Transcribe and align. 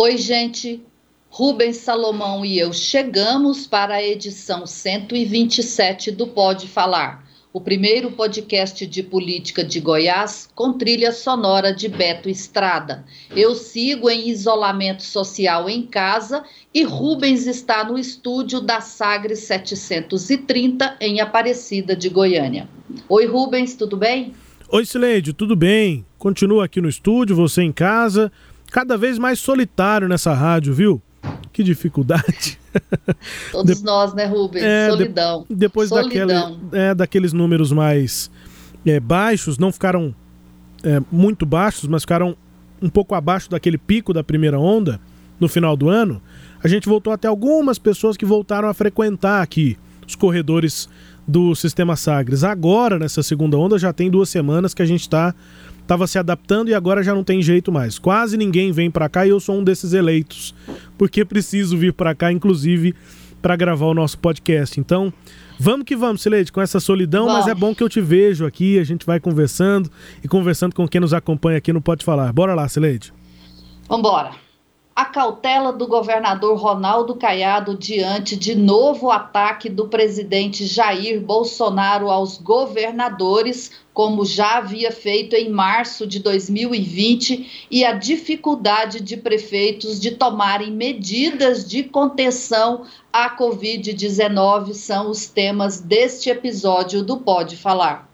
Oi, 0.00 0.16
gente. 0.16 0.80
Rubens 1.28 1.78
Salomão 1.78 2.44
e 2.44 2.56
eu 2.56 2.72
chegamos 2.72 3.66
para 3.66 3.94
a 3.94 4.02
edição 4.02 4.64
127 4.64 6.12
do 6.12 6.28
Pode 6.28 6.68
Falar, 6.68 7.28
o 7.52 7.60
primeiro 7.60 8.12
podcast 8.12 8.86
de 8.86 9.02
política 9.02 9.64
de 9.64 9.80
Goiás 9.80 10.48
com 10.54 10.72
trilha 10.72 11.10
sonora 11.10 11.74
de 11.74 11.88
Beto 11.88 12.28
Estrada. 12.28 13.04
Eu 13.34 13.56
sigo 13.56 14.08
em 14.08 14.28
isolamento 14.28 15.02
social 15.02 15.68
em 15.68 15.82
casa 15.82 16.44
e 16.72 16.84
Rubens 16.84 17.48
está 17.48 17.82
no 17.82 17.98
estúdio 17.98 18.60
da 18.60 18.80
Sagres 18.80 19.40
730 19.40 20.96
em 21.00 21.20
Aparecida 21.20 21.96
de 21.96 22.08
Goiânia. 22.08 22.68
Oi, 23.08 23.26
Rubens, 23.26 23.74
tudo 23.74 23.96
bem? 23.96 24.32
Oi, 24.70 24.84
Sileide, 24.84 25.32
tudo 25.32 25.56
bem? 25.56 26.06
Continua 26.16 26.66
aqui 26.66 26.80
no 26.80 26.88
estúdio, 26.88 27.34
você 27.34 27.62
em 27.62 27.72
casa 27.72 28.30
cada 28.70 28.96
vez 28.96 29.18
mais 29.18 29.38
solitário 29.38 30.08
nessa 30.08 30.32
rádio, 30.32 30.72
viu? 30.72 31.02
Que 31.52 31.62
dificuldade. 31.62 32.58
Todos 33.50 33.78
de... 33.78 33.84
nós, 33.84 34.14
né, 34.14 34.26
Rubens? 34.26 34.64
É, 34.64 34.88
Solidão. 34.90 35.46
De... 35.48 35.56
depois 35.56 35.88
Solidão. 35.88 36.60
É, 36.72 36.94
daqueles 36.94 37.32
números 37.32 37.72
mais 37.72 38.30
é, 38.86 39.00
baixos, 39.00 39.58
não 39.58 39.72
ficaram 39.72 40.14
é, 40.82 41.00
muito 41.10 41.44
baixos, 41.44 41.88
mas 41.88 42.02
ficaram 42.02 42.36
um 42.80 42.88
pouco 42.88 43.14
abaixo 43.14 43.50
daquele 43.50 43.78
pico 43.78 44.12
da 44.12 44.22
primeira 44.22 44.58
onda 44.58 45.00
no 45.40 45.48
final 45.48 45.76
do 45.76 45.88
ano, 45.88 46.20
a 46.62 46.68
gente 46.68 46.88
voltou 46.88 47.12
até 47.12 47.28
algumas 47.28 47.78
pessoas 47.78 48.16
que 48.16 48.24
voltaram 48.24 48.68
a 48.68 48.74
frequentar 48.74 49.42
aqui 49.42 49.76
os 50.06 50.16
corredores 50.16 50.88
do 51.28 51.54
Sistema 51.54 51.94
Sagres. 51.94 52.42
Agora, 52.42 52.98
nessa 52.98 53.22
segunda 53.22 53.58
onda, 53.58 53.78
já 53.78 53.92
tem 53.92 54.10
duas 54.10 54.30
semanas 54.30 54.72
que 54.72 54.80
a 54.80 54.86
gente 54.86 55.02
está 55.02 55.34
estava 55.82 56.06
se 56.06 56.18
adaptando 56.18 56.68
e 56.68 56.74
agora 56.74 57.02
já 57.02 57.14
não 57.14 57.24
tem 57.24 57.40
jeito 57.40 57.72
mais. 57.72 57.98
Quase 57.98 58.36
ninguém 58.36 58.72
vem 58.72 58.90
para 58.90 59.08
cá 59.08 59.26
e 59.26 59.30
eu 59.30 59.40
sou 59.40 59.58
um 59.58 59.64
desses 59.64 59.94
eleitos, 59.94 60.54
porque 60.98 61.24
preciso 61.24 61.78
vir 61.78 61.94
para 61.94 62.14
cá, 62.14 62.30
inclusive, 62.30 62.94
para 63.40 63.56
gravar 63.56 63.86
o 63.86 63.94
nosso 63.94 64.18
podcast. 64.18 64.78
Então, 64.78 65.10
vamos 65.58 65.86
que 65.86 65.96
vamos, 65.96 66.20
Sileide, 66.20 66.52
com 66.52 66.60
essa 66.60 66.78
solidão, 66.78 67.24
bom. 67.26 67.32
mas 67.32 67.46
é 67.46 67.54
bom 67.54 67.74
que 67.74 67.82
eu 67.82 67.88
te 67.88 68.02
vejo 68.02 68.44
aqui, 68.44 68.78
a 68.78 68.84
gente 68.84 69.06
vai 69.06 69.18
conversando 69.18 69.90
e 70.22 70.28
conversando 70.28 70.74
com 70.74 70.86
quem 70.86 71.00
nos 71.00 71.14
acompanha 71.14 71.56
aqui 71.56 71.72
no 71.72 71.80
Pode 71.80 72.04
Falar. 72.04 72.34
Bora 72.34 72.54
lá, 72.54 72.68
Sileide. 72.68 73.12
Vambora 73.88 74.47
a 74.98 75.04
cautela 75.04 75.72
do 75.72 75.86
governador 75.86 76.58
Ronaldo 76.58 77.14
Caiado 77.14 77.76
diante 77.76 78.34
de 78.34 78.56
novo 78.56 79.12
ataque 79.12 79.68
do 79.68 79.86
presidente 79.86 80.66
Jair 80.66 81.20
Bolsonaro 81.20 82.10
aos 82.10 82.36
governadores, 82.36 83.70
como 83.94 84.24
já 84.24 84.56
havia 84.56 84.90
feito 84.90 85.36
em 85.36 85.50
março 85.50 86.04
de 86.04 86.18
2020, 86.18 87.68
e 87.70 87.84
a 87.84 87.92
dificuldade 87.92 89.00
de 89.00 89.16
prefeitos 89.16 90.00
de 90.00 90.10
tomarem 90.10 90.72
medidas 90.72 91.64
de 91.64 91.84
contenção 91.84 92.84
à 93.12 93.30
Covid-19 93.36 94.74
são 94.74 95.10
os 95.10 95.28
temas 95.28 95.80
deste 95.80 96.28
episódio 96.28 97.04
do 97.04 97.18
Pode 97.18 97.56
Falar. 97.56 98.07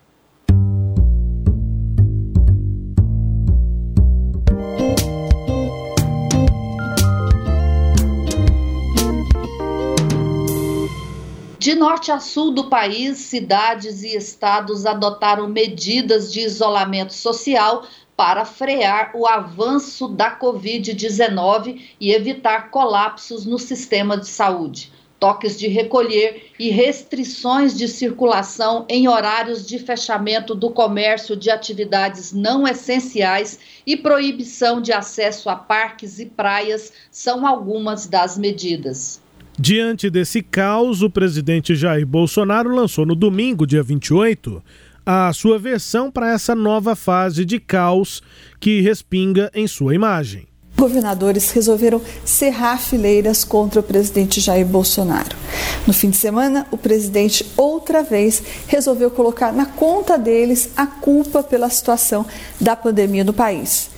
De 11.65 11.75
norte 11.75 12.13
a 12.13 12.21
sul 12.21 12.51
do 12.51 12.65
país, 12.69 13.17
cidades 13.17 14.03
e 14.03 14.15
estados 14.15 14.85
adotaram 14.85 15.49
medidas 15.49 16.31
de 16.31 16.41
isolamento 16.41 17.15
social 17.15 17.87
para 18.15 18.45
frear 18.45 19.13
o 19.15 19.27
avanço 19.27 20.07
da 20.07 20.39
Covid-19 20.39 21.81
e 21.99 22.13
evitar 22.13 22.71
colapsos 22.71 23.47
no 23.47 23.59
sistema 23.59 24.15
de 24.19 24.29
saúde. 24.29 24.93
Toques 25.19 25.59
de 25.59 25.67
recolher 25.67 26.51
e 26.59 26.69
restrições 26.69 27.75
de 27.75 27.89
circulação 27.89 28.85
em 28.87 29.09
horários 29.09 29.67
de 29.67 29.79
fechamento 29.79 30.55
do 30.55 30.69
comércio 30.69 31.35
de 31.35 31.51
atividades 31.51 32.31
não 32.31 32.69
essenciais 32.69 33.59
e 33.87 33.97
proibição 33.97 34.83
de 34.83 34.93
acesso 34.93 35.49
a 35.49 35.57
parques 35.57 36.19
e 36.19 36.27
praias 36.27 36.93
são 37.11 37.47
algumas 37.47 38.07
das 38.07 38.37
medidas. 38.37 39.24
Diante 39.59 40.11
desse 40.11 40.43
caos, 40.43 41.01
o 41.01 41.09
presidente 41.09 41.77
Jair 41.77 42.05
Bolsonaro 42.05 42.75
lançou 42.75 43.07
no 43.07 43.15
domingo, 43.15 43.65
dia 43.65 43.85
28, 43.85 44.61
a 45.07 45.33
sua 45.33 45.61
versão 45.61 46.11
para 46.11 46.33
essa 46.33 46.57
nova 46.57 46.97
fase 46.97 47.45
de 47.45 47.61
caos 47.61 48.21
que 48.59 48.81
respinga 48.81 49.53
em 49.55 49.69
sua 49.69 49.95
imagem. 49.95 50.49
Governadores 50.77 51.53
resolveram 51.53 52.03
cerrar 52.25 52.81
fileiras 52.81 53.45
contra 53.45 53.79
o 53.79 53.83
presidente 53.83 54.41
Jair 54.41 54.67
Bolsonaro. 54.67 55.37
No 55.87 55.93
fim 55.93 56.11
de 56.11 56.17
semana, 56.17 56.67
o 56.73 56.77
presidente 56.77 57.47
outra 57.57 58.03
vez 58.03 58.43
resolveu 58.67 59.09
colocar 59.09 59.53
na 59.53 59.67
conta 59.67 60.19
deles 60.19 60.71
a 60.77 60.85
culpa 60.85 61.45
pela 61.45 61.71
situação 61.71 62.27
da 62.61 62.75
pandemia 62.75 63.23
no 63.23 63.33
país 63.33 63.94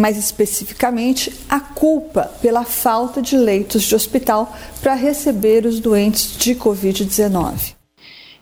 mais 0.00 0.16
especificamente 0.16 1.32
a 1.48 1.60
culpa 1.60 2.30
pela 2.40 2.64
falta 2.64 3.20
de 3.20 3.36
leitos 3.36 3.82
de 3.82 3.94
hospital 3.94 4.56
para 4.80 4.94
receber 4.94 5.66
os 5.66 5.78
doentes 5.78 6.36
de 6.36 6.54
Covid-19. 6.54 7.74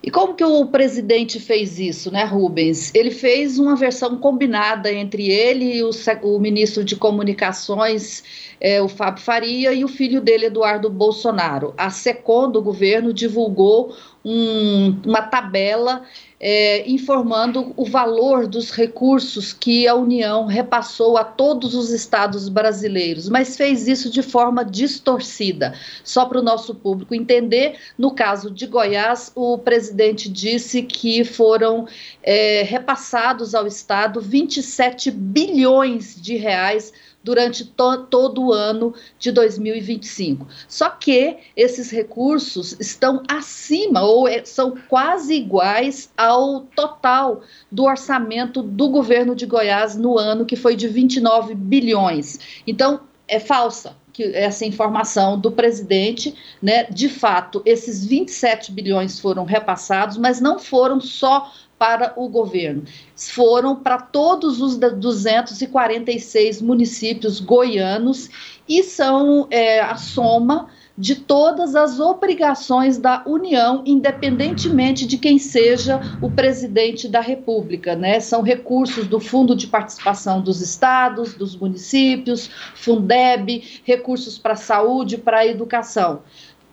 E 0.01 0.11
como 0.11 0.35
que 0.35 0.45
o 0.45 0.65
presidente 0.67 1.41
fez 1.41 1.81
isso, 1.81 2.11
né, 2.11 2.25
Rubens? 2.25 2.95
Ele 2.95 3.11
fez 3.11 3.59
uma 3.59 3.75
versão 3.75 4.17
combinada 4.17 4.93
entre 4.93 5.29
ele 5.29 5.77
e 5.77 5.83
o, 5.83 5.91
o 6.23 6.39
ministro 6.39 6.85
de 6.85 6.95
Comunicações, 6.95 8.23
é, 8.61 8.81
o 8.81 8.89
Fábio 8.89 9.23
Faria, 9.23 9.73
e 9.73 9.85
o 9.85 9.89
filho 9.89 10.21
dele, 10.21 10.47
Eduardo 10.47 10.89
Bolsonaro. 10.89 11.75
A 11.77 11.91
SECOM 11.91 12.51
do 12.51 12.63
governo 12.63 13.13
divulgou 13.13 13.93
um, 14.25 14.97
uma 15.05 15.23
tabela 15.23 16.05
é, 16.41 16.89
informando 16.89 17.73
o 17.77 17.85
valor 17.85 18.47
dos 18.47 18.71
recursos 18.71 19.53
que 19.53 19.89
a 19.89 19.95
União 19.95 20.47
repassou 20.47 21.17
a 21.17 21.25
todos 21.25 21.75
os 21.75 21.91
estados 21.91 22.49
brasileiros, 22.49 23.29
mas 23.29 23.57
fez 23.57 23.89
isso 23.89 24.11
de 24.11 24.23
forma 24.23 24.65
distorcida. 24.65 25.75
Só 26.05 26.27
para 26.27 26.39
o 26.39 26.43
nosso 26.43 26.75
público 26.75 27.15
entender, 27.15 27.77
no 27.97 28.13
caso 28.13 28.51
de 28.51 28.67
Goiás, 28.67 29.33
o 29.35 29.59
presidente 29.59 30.29
disse 30.29 30.83
que 30.83 31.25
foram 31.25 31.87
é, 32.23 32.63
repassados 32.63 33.55
ao 33.55 33.67
estado 33.67 34.21
27 34.21 35.11
bilhões 35.11 36.15
de 36.21 36.37
reais 36.37 36.93
durante 37.29 37.63
to 37.63 38.07
todo 38.09 38.43
o 38.43 38.53
ano 38.55 38.95
de 39.19 39.31
2025. 39.31 40.49
Só 40.67 40.89
que 40.89 41.37
esses 41.55 41.91
recursos 41.91 42.75
estão 42.81 43.23
acima 43.29 44.01
ou 44.01 44.27
é, 44.27 44.43
são 44.47 44.75
quase 44.89 45.35
iguais 45.35 46.11
ao 46.17 46.61
total 46.75 47.43
do 47.71 47.85
orçamento 47.85 48.63
do 48.63 48.89
governo 48.89 49.37
de 49.37 49.45
Goiás 49.45 49.95
no 49.95 50.17
ano, 50.17 50.47
que 50.47 50.57
foi 50.57 50.75
de 50.75 50.89
29 50.89 51.55
bilhões. 51.55 52.63
Então, 52.67 53.01
é 53.29 53.39
falsa 53.39 53.95
essa 54.21 54.65
informação 54.65 55.39
do 55.39 55.53
presidente, 55.53 56.35
né? 56.61 56.85
De 56.85 57.09
fato, 57.09 57.63
esses 57.65 58.05
27 58.05 58.73
bilhões 58.73 59.21
foram 59.21 59.45
repassados, 59.45 60.17
mas 60.17 60.41
não 60.41 60.59
foram 60.59 61.01
só 61.01 61.53
para 61.79 62.13
o 62.17 62.29
governo. 62.29 62.83
Foram 63.17 63.77
para 63.77 63.99
todos 63.99 64.61
os 64.61 64.77
246 64.77 66.61
municípios 66.61 67.41
goianos 67.41 68.29
e 68.69 68.83
são 68.83 69.47
é, 69.51 69.81
a 69.81 69.97
soma 69.97 70.69
de 70.99 71.15
todas 71.15 71.77
as 71.77 72.01
obrigações 72.01 72.99
da 72.99 73.23
União, 73.25 73.85
independentemente 73.87 75.07
de 75.07 75.17
quem 75.17 75.39
seja 75.39 76.01
o 76.21 76.29
presidente 76.29 77.07
da 77.07 77.21
República, 77.21 77.95
né? 77.95 78.19
São 78.19 78.43
recursos 78.43 79.07
do 79.07 79.21
Fundo 79.21 79.55
de 79.55 79.69
Participação 79.69 80.41
dos 80.41 80.61
Estados, 80.61 81.35
dos 81.35 81.55
municípios, 81.55 82.51
Fundeb, 82.75 83.81
recursos 83.85 84.39
para 84.39 84.57
saúde, 84.57 85.17
para 85.17 85.47
educação. 85.47 86.23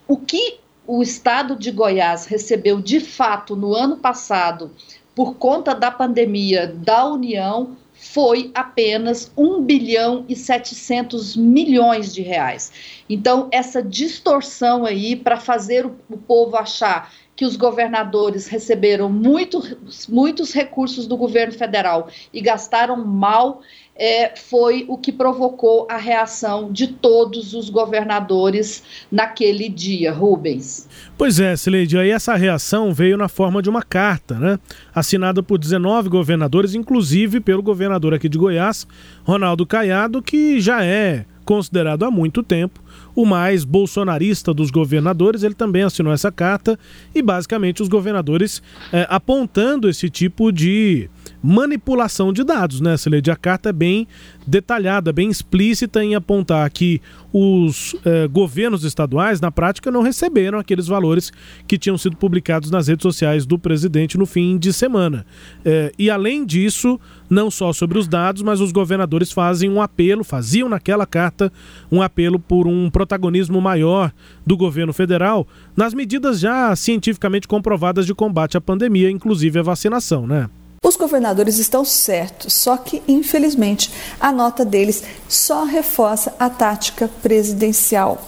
O 0.07 0.17
que 0.17 0.57
o 0.87 1.01
estado 1.01 1.55
de 1.55 1.71
Goiás 1.71 2.25
recebeu 2.25 2.81
de 2.81 2.99
fato 2.99 3.55
no 3.55 3.73
ano 3.73 3.97
passado 3.97 4.71
por 5.15 5.35
conta 5.35 5.73
da 5.73 5.89
pandemia 5.89 6.67
da 6.67 7.05
União 7.05 7.75
foi 7.93 8.51
apenas 8.53 9.31
1 9.37 9.61
bilhão 9.63 10.25
e 10.27 10.35
700 10.35 11.35
milhões 11.37 12.13
de 12.13 12.21
reais. 12.21 12.71
Então, 13.09 13.47
essa 13.51 13.81
distorção 13.81 14.85
aí 14.85 15.15
para 15.15 15.37
fazer 15.37 15.85
o, 15.85 15.95
o 16.09 16.17
povo 16.17 16.57
achar 16.57 17.11
que 17.35 17.45
os 17.45 17.55
governadores 17.55 18.47
receberam 18.47 19.09
muito, 19.09 19.61
muitos 20.07 20.53
recursos 20.53 21.07
do 21.07 21.17
governo 21.17 21.53
federal 21.53 22.09
e 22.33 22.41
gastaram 22.41 23.03
mal, 23.05 23.61
é, 23.97 24.35
foi 24.35 24.85
o 24.87 24.97
que 24.97 25.11
provocou 25.11 25.87
a 25.89 25.97
reação 25.97 26.71
de 26.71 26.87
todos 26.87 27.53
os 27.53 27.69
governadores 27.69 28.83
naquele 29.09 29.69
dia, 29.69 30.11
Rubens. 30.11 30.87
Pois 31.17 31.39
é, 31.39 31.55
Sileide, 31.55 31.97
aí 31.97 32.09
essa 32.09 32.35
reação 32.35 32.93
veio 32.93 33.15
na 33.17 33.29
forma 33.29 33.61
de 33.61 33.69
uma 33.69 33.81
carta, 33.81 34.35
né? 34.35 34.59
Assinada 34.93 35.41
por 35.41 35.57
19 35.57 36.09
governadores, 36.09 36.75
inclusive 36.75 37.39
pelo 37.39 37.63
governador 37.63 38.13
aqui 38.13 38.27
de 38.27 38.37
Goiás, 38.37 38.85
Ronaldo 39.23 39.65
Caiado, 39.65 40.21
que 40.21 40.59
já 40.59 40.83
é 40.83 41.25
considerado 41.45 42.03
há 42.03 42.11
muito 42.11 42.41
tempo 42.41 42.83
o 43.15 43.25
mais 43.25 43.63
bolsonarista 43.63 44.53
dos 44.53 44.69
governadores, 44.69 45.43
ele 45.43 45.53
também 45.53 45.83
assinou 45.83 46.11
essa 46.11 46.31
carta 46.31 46.77
e 47.13 47.21
basicamente 47.21 47.81
os 47.81 47.87
governadores 47.87 48.61
é, 48.91 49.07
apontando 49.09 49.87
esse 49.87 50.09
tipo 50.09 50.51
de 50.51 51.09
manipulação 51.41 52.33
de 52.33 52.43
dados, 52.43 52.81
né, 52.81 52.97
Celede? 52.97 53.31
A 53.31 53.35
carta 53.35 53.69
é 53.69 53.73
bem 53.73 54.07
detalhada, 54.45 55.11
bem 55.11 55.29
explícita 55.29 56.03
em 56.03 56.15
apontar 56.15 56.69
que 56.69 57.01
os 57.33 57.95
eh, 58.05 58.27
governos 58.27 58.83
estaduais, 58.83 59.41
na 59.41 59.51
prática, 59.51 59.91
não 59.91 60.01
receberam 60.01 60.57
aqueles 60.57 60.87
valores 60.87 61.33
que 61.67 61.77
tinham 61.77 61.97
sido 61.97 62.15
publicados 62.15 62.71
nas 62.71 62.87
redes 62.87 63.03
sociais 63.03 63.45
do 63.45 63.59
presidente 63.59 64.17
no 64.17 64.25
fim 64.25 64.57
de 64.57 64.71
semana. 64.71 65.25
Eh, 65.65 65.91
e 65.99 66.09
além 66.09 66.45
disso, 66.45 66.99
não 67.29 67.51
só 67.51 67.73
sobre 67.73 67.97
os 67.97 68.07
dados, 68.07 68.41
mas 68.41 68.61
os 68.61 68.71
governadores 68.71 69.31
fazem 69.31 69.69
um 69.69 69.81
apelo, 69.81 70.23
faziam 70.23 70.69
naquela 70.69 71.05
carta 71.05 71.51
um 71.91 72.01
apelo 72.01 72.39
por 72.39 72.67
um 72.67 72.89
protagonismo 72.89 73.59
maior 73.59 74.11
do 74.45 74.55
governo 74.55 74.93
federal 74.93 75.47
nas 75.75 75.93
medidas 75.93 76.39
já 76.39 76.75
cientificamente 76.75 77.47
comprovadas 77.47 78.05
de 78.05 78.13
combate 78.13 78.55
à 78.57 78.61
pandemia, 78.61 79.09
inclusive 79.11 79.59
a 79.59 79.63
vacinação, 79.63 80.25
né? 80.25 80.49
Os 80.85 80.95
governadores 80.95 81.57
estão 81.57 81.83
certos, 81.83 82.53
só 82.53 82.77
que, 82.77 83.01
infelizmente, 83.07 83.91
a 84.19 84.31
nota 84.31 84.63
deles 84.63 85.01
só 85.27 85.63
reforça 85.63 86.35
a 86.39 86.47
tática 86.47 87.09
presidencial. 87.23 88.21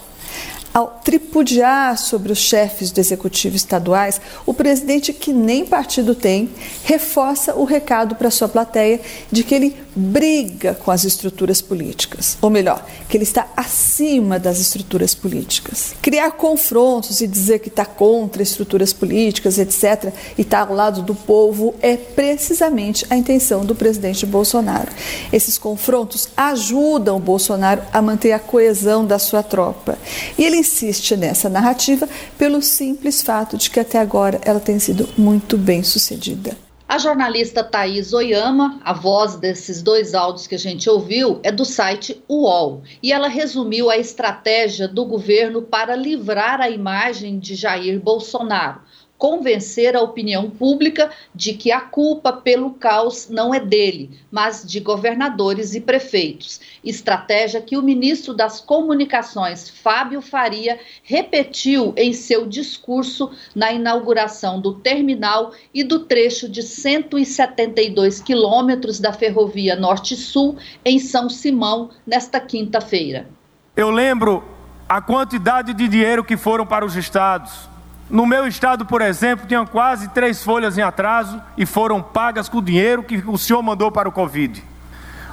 Ao 0.77 1.01
tripudiar 1.03 1.97
sobre 1.97 2.31
os 2.31 2.37
chefes 2.37 2.91
do 2.91 2.99
executivo 2.99 3.55
estaduais, 3.55 4.21
o 4.45 4.53
presidente, 4.53 5.11
que 5.11 5.33
nem 5.33 5.65
partido 5.65 6.13
tem, 6.13 6.51
reforça 6.83 7.55
o 7.55 7.63
recado 7.63 8.13
para 8.13 8.29
sua 8.29 8.47
plateia 8.47 9.01
de 9.31 9.43
que 9.43 9.55
ele 9.55 9.75
briga 9.95 10.75
com 10.75 10.91
as 10.91 11.03
estruturas 11.03 11.59
políticas, 11.59 12.37
ou 12.39 12.51
melhor, 12.51 12.85
que 13.09 13.17
ele 13.17 13.23
está 13.23 13.47
acima 13.57 14.37
das 14.37 14.59
estruturas 14.59 15.15
políticas. 15.15 15.95
Criar 15.99 16.29
confrontos 16.33 17.21
e 17.21 17.25
dizer 17.25 17.57
que 17.57 17.69
está 17.69 17.83
contra 17.83 18.43
estruturas 18.43 18.93
políticas, 18.93 19.57
etc., 19.57 20.13
e 20.37 20.41
está 20.41 20.59
ao 20.59 20.75
lado 20.75 21.01
do 21.01 21.15
povo 21.15 21.73
é 21.81 21.97
precisamente 21.97 23.03
a 23.09 23.17
intenção 23.17 23.65
do 23.65 23.73
presidente 23.73 24.27
Bolsonaro. 24.27 24.91
Esses 25.33 25.57
confrontos 25.57 26.29
ajudam 26.37 27.17
o 27.17 27.19
Bolsonaro 27.19 27.81
a 27.91 27.99
manter 27.99 28.33
a 28.33 28.39
coesão 28.39 29.03
da 29.03 29.17
sua 29.17 29.41
tropa. 29.41 29.97
E 30.37 30.45
ele 30.45 30.66
insiste 30.67 31.15
nessa 31.15 31.49
narrativa 31.49 32.07
pelo 32.37 32.61
simples 32.61 33.21
fato 33.21 33.57
de 33.57 33.69
que 33.69 33.79
até 33.79 33.97
agora 33.97 34.41
ela 34.43 34.59
tem 34.59 34.77
sido 34.77 35.07
muito 35.17 35.57
bem 35.57 35.81
sucedida. 35.81 36.57
A 36.89 36.97
jornalista 36.97 37.63
Thaís 37.63 38.13
Oyama, 38.13 38.79
a 38.83 38.93
voz 38.93 39.35
desses 39.35 39.81
dois 39.81 40.13
áudios 40.13 40.47
que 40.47 40.55
a 40.55 40.59
gente 40.59 40.89
ouviu, 40.89 41.39
é 41.43 41.51
do 41.51 41.65
site 41.65 42.23
UOL. 42.29 42.81
E 43.03 43.11
ela 43.11 43.27
resumiu 43.27 43.89
a 43.89 43.97
estratégia 43.97 44.87
do 44.87 45.03
governo 45.03 45.61
para 45.61 45.97
livrar 45.97 46.61
a 46.61 46.69
imagem 46.69 47.39
de 47.39 47.55
Jair 47.55 47.99
Bolsonaro 47.99 48.81
convencer 49.17 49.95
a 49.95 50.01
opinião 50.01 50.49
pública 50.49 51.09
de 51.33 51.53
que 51.53 51.71
a 51.71 51.81
culpa 51.81 52.31
pelo 52.31 52.71
caos 52.71 53.27
não 53.29 53.53
é 53.53 53.59
dele, 53.59 54.11
mas 54.31 54.65
de 54.65 54.79
governadores 54.79 55.73
e 55.73 55.81
prefeitos. 55.81 56.61
Estratégia 56.83 57.61
que 57.61 57.77
o 57.77 57.81
ministro 57.81 58.33
das 58.33 58.61
Comunicações, 58.61 59.69
Fábio 59.69 60.21
Faria, 60.21 60.79
repetiu 61.03 61.93
em 61.97 62.13
seu 62.13 62.45
discurso 62.45 63.31
na 63.55 63.73
inauguração 63.73 64.61
do 64.61 64.75
terminal 64.75 65.51
e 65.73 65.83
do 65.83 65.99
trecho 65.99 66.47
de 66.47 66.61
172 66.61 68.21
quilômetros 68.21 68.99
da 68.99 69.11
ferrovia 69.11 69.75
Norte-Sul 69.75 70.57
em 70.85 70.99
São 70.99 71.29
Simão, 71.29 71.89
nesta 72.05 72.39
quinta-feira. 72.39 73.27
Eu 73.75 73.89
lembro 73.89 74.43
a 74.87 75.01
quantidade 75.01 75.73
de 75.73 75.87
dinheiro 75.87 76.23
que 76.23 76.37
foram 76.37 76.65
para 76.65 76.85
os 76.85 76.95
estados 76.95 77.76
no 78.09 78.25
meu 78.25 78.47
estado, 78.47 78.85
por 78.85 79.01
exemplo, 79.01 79.45
tinham 79.45 79.65
quase 79.65 80.07
três 80.09 80.41
folhas 80.41 80.77
em 80.77 80.81
atraso 80.81 81.41
e 81.57 81.65
foram 81.65 82.01
pagas 82.01 82.47
com 82.47 82.59
o 82.59 82.61
dinheiro 82.61 83.03
que 83.03 83.17
o 83.27 83.37
senhor 83.37 83.61
mandou 83.61 83.91
para 83.91 84.07
o 84.07 84.13
Covid. 84.13 84.63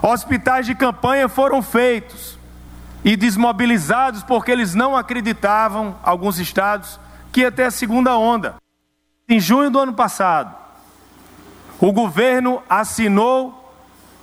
Hospitais 0.03 0.67
de 0.67 0.75
campanha 0.75 1.29
foram 1.29 1.63
feitos 1.63 2.37
e 3.05 3.17
desmobilizados 3.17 4.25
porque 4.25 4.51
eles 4.51 4.75
não 4.75 4.97
acreditavam, 4.97 5.97
alguns 6.03 6.41
estados, 6.41 6.99
que 7.33 7.43
ia 7.43 7.53
ter 7.53 7.65
a 7.65 7.71
segunda 7.71 8.17
onda. 8.17 8.57
Em 9.29 9.39
junho 9.39 9.71
do 9.71 9.79
ano 9.79 9.93
passado, 9.93 10.55
o 11.79 11.93
governo 11.93 12.61
assinou, 12.69 13.73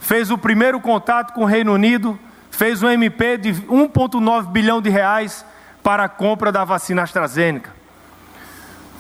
fez 0.02 0.30
o 0.30 0.38
primeiro 0.38 0.80
contato 0.82 1.34
com 1.34 1.44
o 1.44 1.48
Reino 1.48 1.74
Unido, 1.74 2.20
fez 2.50 2.84
um 2.84 2.90
MP 2.90 3.38
de 3.38 3.54
1,9 3.54 4.48
bilhão 4.48 4.82
de 4.82 4.90
reais 4.90 5.46
para 5.82 6.04
a 6.04 6.10
compra 6.10 6.52
da 6.52 6.66
vacina 6.66 7.04
AstraZeneca. 7.04 7.81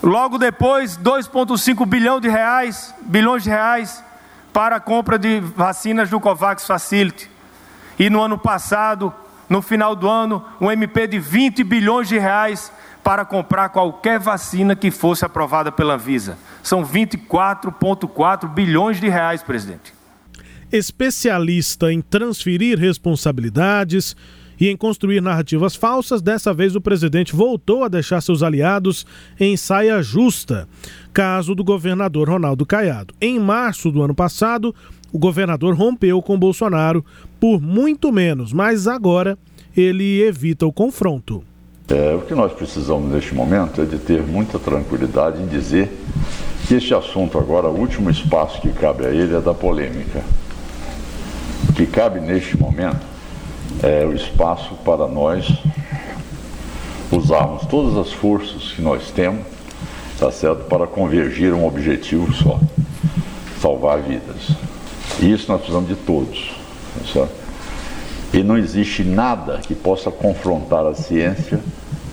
Logo 0.02 0.40
depois, 0.40 0.98
2,5 0.98 1.86
bilhão 1.86 2.20
de 2.20 2.28
reais, 2.28 2.94
bilhões 3.04 3.44
de 3.44 3.50
reais 3.50 4.04
para 4.52 4.78
a 4.78 4.80
compra 4.80 5.18
de 5.18 5.40
vacinas 5.40 6.10
do 6.10 6.20
Covax 6.20 6.66
Facility. 6.66 7.30
E 8.00 8.10
no 8.10 8.22
ano 8.22 8.38
passado, 8.38 9.14
no 9.48 9.62
final 9.62 9.96
do 9.96 10.10
ano, 10.10 10.44
um 10.60 10.72
MP 10.72 11.08
de 11.08 11.20
20 11.20 11.64
bilhões 11.64 12.08
de 12.08 12.18
reais 12.18 12.72
para 13.04 13.26
comprar 13.26 13.70
qualquer 13.70 14.20
vacina 14.20 14.76
que 14.76 14.90
fosse 14.90 15.24
aprovada 15.24 15.72
pela 15.72 15.96
Anvisa. 15.96 16.38
São 16.64 16.84
24,4 16.84 18.48
bilhões 18.48 19.00
de 19.00 19.08
reais, 19.08 19.44
presidente. 19.44 19.94
Especialista 20.72 21.92
em 21.92 22.02
transferir 22.02 22.80
responsabilidades 22.80 24.16
e 24.62 24.70
em 24.70 24.78
construir 24.78 25.22
narrativas 25.22 25.76
falsas, 25.76 26.22
dessa 26.22 26.54
vez 26.54 26.76
o 26.76 26.82
presidente 26.82 27.36
voltou 27.36 27.84
a 27.84 27.88
deixar 27.88 28.22
seus 28.22 28.44
aliados 28.44 29.08
em 29.40 29.58
saia 29.58 30.04
justa. 30.04 30.70
Caso 31.12 31.56
do 31.56 31.64
governador 31.64 32.30
Ronaldo 32.30 32.64
Caiado. 32.64 33.12
Em 33.20 33.40
março 33.40 33.92
do 33.92 34.04
ano 34.04 34.14
passado, 34.14 34.74
o 35.12 35.18
governador 35.18 35.74
rompeu 35.74 36.22
com 36.22 36.38
Bolsonaro 36.38 37.04
por 37.40 37.60
muito 37.60 38.12
menos, 38.12 38.54
mas 38.54 38.88
agora 38.88 39.36
ele 39.76 40.22
evita 40.22 40.64
o 40.68 40.72
confronto. 40.72 41.44
É, 41.90 42.14
o 42.14 42.22
que 42.22 42.36
nós 42.36 42.54
precisamos 42.54 43.12
neste 43.12 43.34
momento 43.34 43.82
é 43.82 43.86
de 43.86 43.98
ter 43.98 44.22
muita 44.22 44.60
tranquilidade 44.60 45.42
em 45.42 45.48
dizer 45.48 45.92
que 46.68 46.76
este 46.76 46.94
assunto 46.94 47.40
agora, 47.40 47.68
o 47.68 47.80
último 47.80 48.12
espaço 48.12 48.62
que 48.62 48.72
cabe 48.74 49.08
a 49.08 49.10
ele 49.10 49.36
é 49.36 49.42
da 49.42 49.56
polêmica. 49.56 50.24
O 51.68 51.74
que 51.74 51.88
cabe 51.88 52.20
neste 52.20 52.56
momento 52.56 53.11
é, 53.84 54.06
o 54.06 54.14
espaço 54.14 54.76
para 54.86 55.08
nós 55.08 55.52
usarmos 57.12 57.66
todas 57.66 57.98
as 57.98 58.14
forças 58.14 58.72
que 58.74 58.82
nós 58.82 59.10
temos, 59.12 59.46
tá 60.20 60.32
certo, 60.32 60.66
para 60.66 60.86
convergir 60.86 61.54
um 61.54 61.66
objetivo 61.66 62.32
só, 62.34 62.60
salvar 63.60 64.00
vidas. 64.00 64.52
E 65.20 65.32
isso 65.32 65.52
nós 65.52 65.60
precisamos 65.62 65.90
de 65.90 65.96
todos, 65.96 66.56
tá 66.98 67.12
certo? 67.12 67.42
E 68.34 68.44
não 68.44 68.58
existe 68.58 69.04
nada 69.04 69.58
que 69.58 69.76
possa 69.76 70.10
confrontar 70.10 70.86
a 70.86 70.94
ciência 70.94 71.60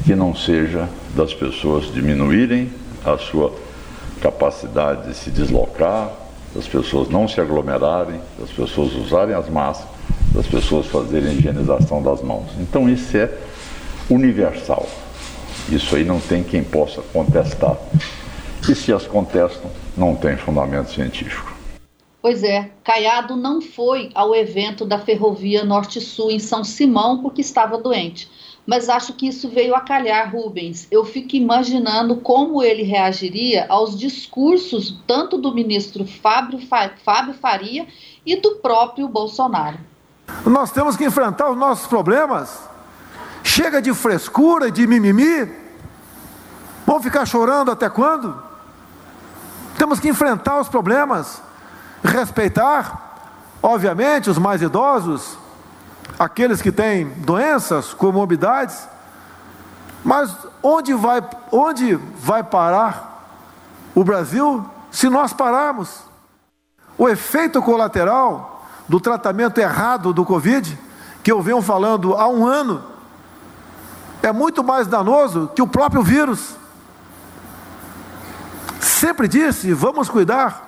que 0.04 0.16
não 0.16 0.34
seja 0.34 0.88
das 1.14 1.32
pessoas 1.32 1.92
diminuírem 1.92 2.72
a 3.04 3.16
sua 3.18 3.52
capacidade 4.20 5.08
de 5.08 5.14
se 5.14 5.30
deslocar, 5.30 6.10
das 6.54 6.66
pessoas 6.66 7.08
não 7.08 7.28
se 7.28 7.40
aglomerarem, 7.40 8.20
das 8.38 8.50
pessoas 8.50 8.94
usarem 8.94 9.34
as 9.34 9.48
máscaras 9.48 9.97
das 10.38 10.46
pessoas 10.46 10.86
fazerem 10.86 11.30
a 11.30 11.32
higienização 11.32 12.00
das 12.00 12.22
mãos. 12.22 12.46
Então 12.60 12.88
isso 12.88 13.16
é 13.16 13.28
universal. 14.08 14.88
Isso 15.68 15.96
aí 15.96 16.04
não 16.04 16.20
tem 16.20 16.44
quem 16.44 16.62
possa 16.62 17.02
contestar. 17.12 17.76
E 18.68 18.72
se 18.72 18.92
as 18.92 19.04
contestam, 19.04 19.68
não 19.96 20.14
tem 20.14 20.36
fundamento 20.36 20.92
científico. 20.92 21.52
Pois 22.22 22.44
é, 22.44 22.70
Caiado 22.84 23.34
não 23.34 23.60
foi 23.60 24.10
ao 24.14 24.32
evento 24.32 24.84
da 24.84 25.00
Ferrovia 25.00 25.64
Norte-Sul 25.64 26.30
em 26.30 26.38
São 26.38 26.62
Simão 26.62 27.20
porque 27.20 27.40
estava 27.40 27.76
doente. 27.76 28.30
mas 28.64 28.90
acho 28.90 29.14
que 29.14 29.26
isso 29.26 29.48
veio 29.48 29.74
a 29.74 29.80
calhar, 29.80 30.30
Rubens. 30.30 30.86
Eu 30.90 31.02
fico 31.02 31.34
imaginando 31.34 32.16
como 32.16 32.62
ele 32.62 32.82
reagiria 32.82 33.64
aos 33.66 33.98
discursos 33.98 35.00
tanto 35.06 35.38
do 35.38 35.54
ministro 35.54 36.04
Fábio, 36.04 36.60
Fábio 37.02 37.32
Faria 37.32 37.86
e 38.26 38.36
do 38.36 38.56
próprio 38.56 39.08
Bolsonaro. 39.08 39.87
Nós 40.44 40.70
temos 40.70 40.96
que 40.96 41.04
enfrentar 41.04 41.50
os 41.50 41.56
nossos 41.56 41.86
problemas. 41.86 42.58
Chega 43.42 43.80
de 43.80 43.92
frescura, 43.94 44.70
de 44.70 44.86
mimimi. 44.86 45.50
Vamos 46.86 47.02
ficar 47.02 47.26
chorando 47.26 47.70
até 47.70 47.88
quando? 47.88 48.42
Temos 49.76 50.00
que 50.00 50.08
enfrentar 50.08 50.58
os 50.58 50.68
problemas, 50.68 51.40
respeitar, 52.02 53.20
obviamente, 53.62 54.28
os 54.28 54.38
mais 54.38 54.60
idosos, 54.60 55.38
aqueles 56.18 56.60
que 56.60 56.72
têm 56.72 57.06
doenças, 57.08 57.94
comorbidades. 57.94 58.88
Mas 60.04 60.34
onde 60.62 60.94
vai, 60.94 61.22
onde 61.52 61.94
vai 61.94 62.42
parar 62.42 63.30
o 63.94 64.02
Brasil 64.02 64.68
se 64.90 65.08
nós 65.08 65.32
pararmos? 65.32 66.02
O 66.96 67.08
efeito 67.08 67.62
colateral 67.62 68.57
do 68.88 68.98
tratamento 68.98 69.58
errado 69.58 70.12
do 70.12 70.24
Covid, 70.24 70.78
que 71.22 71.30
eu 71.30 71.42
venho 71.42 71.60
falando 71.60 72.14
há 72.14 72.26
um 72.26 72.46
ano, 72.46 72.82
é 74.22 74.32
muito 74.32 74.64
mais 74.64 74.86
danoso 74.86 75.50
que 75.54 75.62
o 75.62 75.66
próprio 75.66 76.02
vírus. 76.02 76.56
Sempre 78.80 79.28
disse: 79.28 79.72
vamos 79.72 80.08
cuidar 80.08 80.66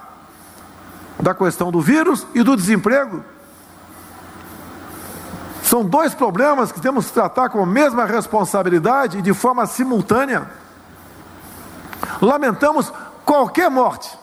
da 1.18 1.34
questão 1.34 1.70
do 1.70 1.80
vírus 1.80 2.26
e 2.34 2.42
do 2.42 2.56
desemprego. 2.56 3.24
São 5.62 5.84
dois 5.84 6.14
problemas 6.14 6.72
que 6.72 6.80
temos 6.80 7.06
que 7.06 7.12
tratar 7.12 7.48
com 7.48 7.62
a 7.62 7.66
mesma 7.66 8.04
responsabilidade 8.04 9.18
e 9.18 9.22
de 9.22 9.32
forma 9.32 9.66
simultânea. 9.66 10.50
Lamentamos 12.20 12.92
qualquer 13.24 13.70
morte. 13.70 14.18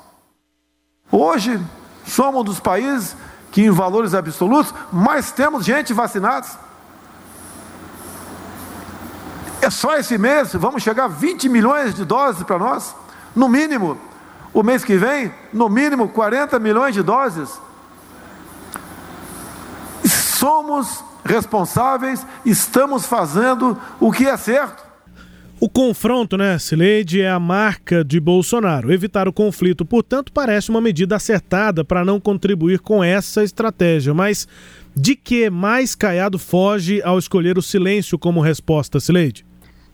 Hoje, 1.11 1.61
somos 2.05 2.41
um 2.41 2.43
dos 2.43 2.59
países 2.59 3.15
que, 3.51 3.63
em 3.63 3.71
valores 3.71 4.13
absolutos, 4.13 4.73
mais 4.91 5.31
temos 5.31 5.65
gente 5.65 5.93
vacinada. 5.93 6.47
É 9.61 9.69
só 9.69 9.95
esse 9.95 10.17
mês, 10.17 10.53
vamos 10.53 10.83
chegar 10.83 11.05
a 11.05 11.09
20 11.09 11.49
milhões 11.49 11.93
de 11.93 12.05
doses 12.05 12.43
para 12.43 12.57
nós, 12.57 12.95
no 13.35 13.49
mínimo. 13.49 13.97
O 14.53 14.63
mês 14.63 14.83
que 14.83 14.95
vem, 14.95 15.33
no 15.51 15.67
mínimo 15.67 16.09
40 16.09 16.57
milhões 16.59 16.93
de 16.93 17.03
doses. 17.03 17.59
Somos 20.05 21.03
responsáveis, 21.25 22.25
estamos 22.45 23.05
fazendo 23.05 23.77
o 23.99 24.11
que 24.11 24.27
é 24.27 24.37
certo. 24.37 24.86
O 25.59 25.67
confronto, 25.67 26.37
né, 26.37 26.59
Sileide, 26.59 27.21
é 27.21 27.29
a 27.31 27.39
marca 27.39 28.03
de 28.05 28.19
Bolsonaro. 28.19 28.93
Evitar 28.93 29.27
o 29.27 29.33
conflito, 29.33 29.83
portanto, 29.83 30.31
parece 30.31 30.69
uma 30.69 30.79
medida 30.79 31.15
acertada 31.15 31.83
para 31.83 32.05
não 32.05 32.19
contribuir 32.19 32.79
com 32.79 33.03
essa 33.03 33.43
estratégia. 33.43 34.13
Mas 34.13 34.47
de 34.95 35.15
que 35.15 35.49
mais 35.49 35.95
Caiado 35.95 36.37
foge 36.37 37.01
ao 37.01 37.17
escolher 37.17 37.57
o 37.57 37.61
silêncio 37.63 38.19
como 38.19 38.39
resposta, 38.39 38.99
Sileide? 38.99 39.43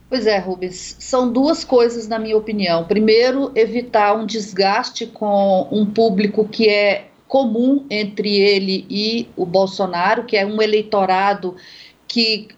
Pois 0.09 0.27
é, 0.27 0.37
Rubens, 0.37 0.97
são 0.99 1.31
duas 1.31 1.63
coisas, 1.63 2.09
na 2.09 2.19
minha 2.19 2.35
opinião. 2.35 2.83
Primeiro, 2.83 3.49
evitar 3.55 4.17
um 4.17 4.25
desgaste 4.25 5.05
com 5.05 5.69
um 5.71 5.85
público 5.85 6.45
que 6.45 6.67
é 6.67 7.07
comum 7.25 7.85
entre 7.89 8.35
ele 8.35 8.85
e 8.89 9.29
o 9.35 9.45
Bolsonaro, 9.45 10.25
que 10.25 10.35
é 10.35 10.45
um 10.45 10.61
eleitorado 10.61 11.55
que 12.05 12.49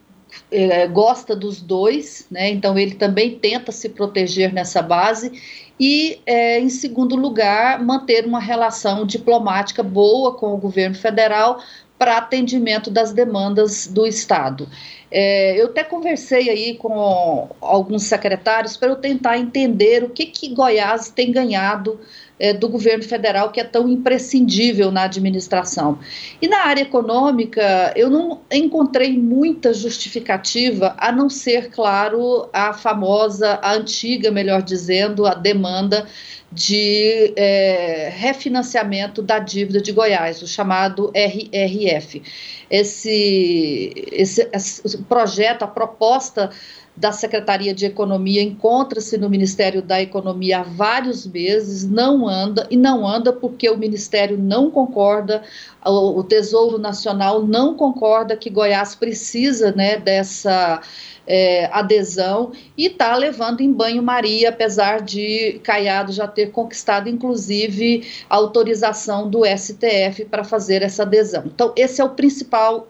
é, 0.55 0.87
gosta 0.87 1.35
dos 1.35 1.61
dois, 1.61 2.25
né? 2.31 2.49
então 2.49 2.77
ele 2.77 2.95
também 2.95 3.37
tenta 3.37 3.71
se 3.71 3.89
proteger 3.89 4.53
nessa 4.53 4.81
base. 4.81 5.31
E, 5.79 6.19
é, 6.25 6.59
em 6.59 6.69
segundo 6.69 7.15
lugar, 7.15 7.83
manter 7.83 8.25
uma 8.25 8.39
relação 8.39 9.05
diplomática 9.05 9.83
boa 9.83 10.33
com 10.33 10.53
o 10.53 10.57
governo 10.57 10.95
federal 10.95 11.59
para 11.97 12.17
atendimento 12.17 12.89
das 12.89 13.13
demandas 13.13 13.87
do 13.87 14.05
Estado. 14.05 14.67
É, 15.11 15.59
eu 15.59 15.67
até 15.67 15.83
conversei 15.83 16.49
aí 16.49 16.75
com 16.75 17.49
alguns 17.61 18.03
secretários 18.03 18.75
para 18.75 18.89
eu 18.89 18.95
tentar 18.95 19.37
entender 19.37 20.03
o 20.03 20.09
que, 20.09 20.25
que 20.25 20.53
Goiás 20.53 21.09
tem 21.09 21.31
ganhado 21.31 21.99
é, 22.39 22.53
do 22.53 22.67
governo 22.67 23.03
federal 23.03 23.51
que 23.51 23.59
é 23.59 23.63
tão 23.63 23.87
imprescindível 23.87 24.91
na 24.91 25.03
administração. 25.03 25.99
E 26.41 26.47
na 26.47 26.65
área 26.65 26.81
econômica, 26.81 27.93
eu 27.95 28.09
não 28.09 28.41
encontrei 28.51 29.17
muita 29.17 29.73
justificativa, 29.73 30.95
a 30.97 31.11
não 31.11 31.29
ser, 31.29 31.69
claro, 31.69 32.49
a 32.51 32.73
famosa, 32.73 33.59
a 33.61 33.73
antiga, 33.73 34.31
melhor 34.31 34.61
dizendo, 34.61 35.25
a 35.25 35.33
demanda 35.33 36.05
de 36.51 37.33
é, 37.35 38.09
refinanciamento 38.15 39.21
da 39.21 39.39
dívida 39.39 39.81
de 39.81 39.91
Goiás, 39.91 40.41
o 40.41 40.47
chamado 40.47 41.11
RRF. 41.13 42.21
Esse, 42.69 43.93
esse, 44.11 44.49
esse 44.53 44.97
projeto, 45.03 45.63
a 45.63 45.67
proposta 45.67 46.49
da 46.95 47.11
Secretaria 47.11 47.73
de 47.73 47.85
Economia 47.85 48.41
encontra-se 48.41 49.17
no 49.17 49.29
Ministério 49.29 49.81
da 49.81 50.01
Economia 50.01 50.59
há 50.59 50.63
vários 50.63 51.27
meses, 51.27 51.85
não 51.85 52.27
anda, 52.27 52.65
e 52.69 52.77
não 52.77 53.05
anda 53.05 53.33
porque 53.33 53.69
o 53.69 53.77
Ministério 53.77 54.37
não 54.37 54.71
concorda, 54.71 55.43
o, 55.85 56.23
Tesouro 56.23 56.77
Nacional 56.79 57.45
não 57.45 57.75
concorda 57.75 58.37
que 58.37 58.49
Goiás 58.49 58.95
precisa 58.95 59.71
né, 59.73 59.97
dessa 59.97 60.81
é, 61.27 61.65
adesão 61.71 62.53
e 62.77 62.87
está 62.87 63.15
levando 63.15 63.61
em 63.61 63.71
banho-maria, 63.71 64.49
apesar 64.49 65.01
de 65.01 65.59
Caiado 65.63 66.13
já 66.13 66.27
ter 66.27 66.51
conquistado, 66.51 67.09
inclusive, 67.09 68.07
autorização 68.29 69.29
do 69.29 69.43
STF 69.45 70.25
para 70.25 70.43
fazer 70.43 70.81
essa 70.81 71.03
adesão. 71.03 71.43
Então, 71.45 71.73
esse 71.75 71.99
é 71.99 72.03
o 72.03 72.09
principal 72.09 72.87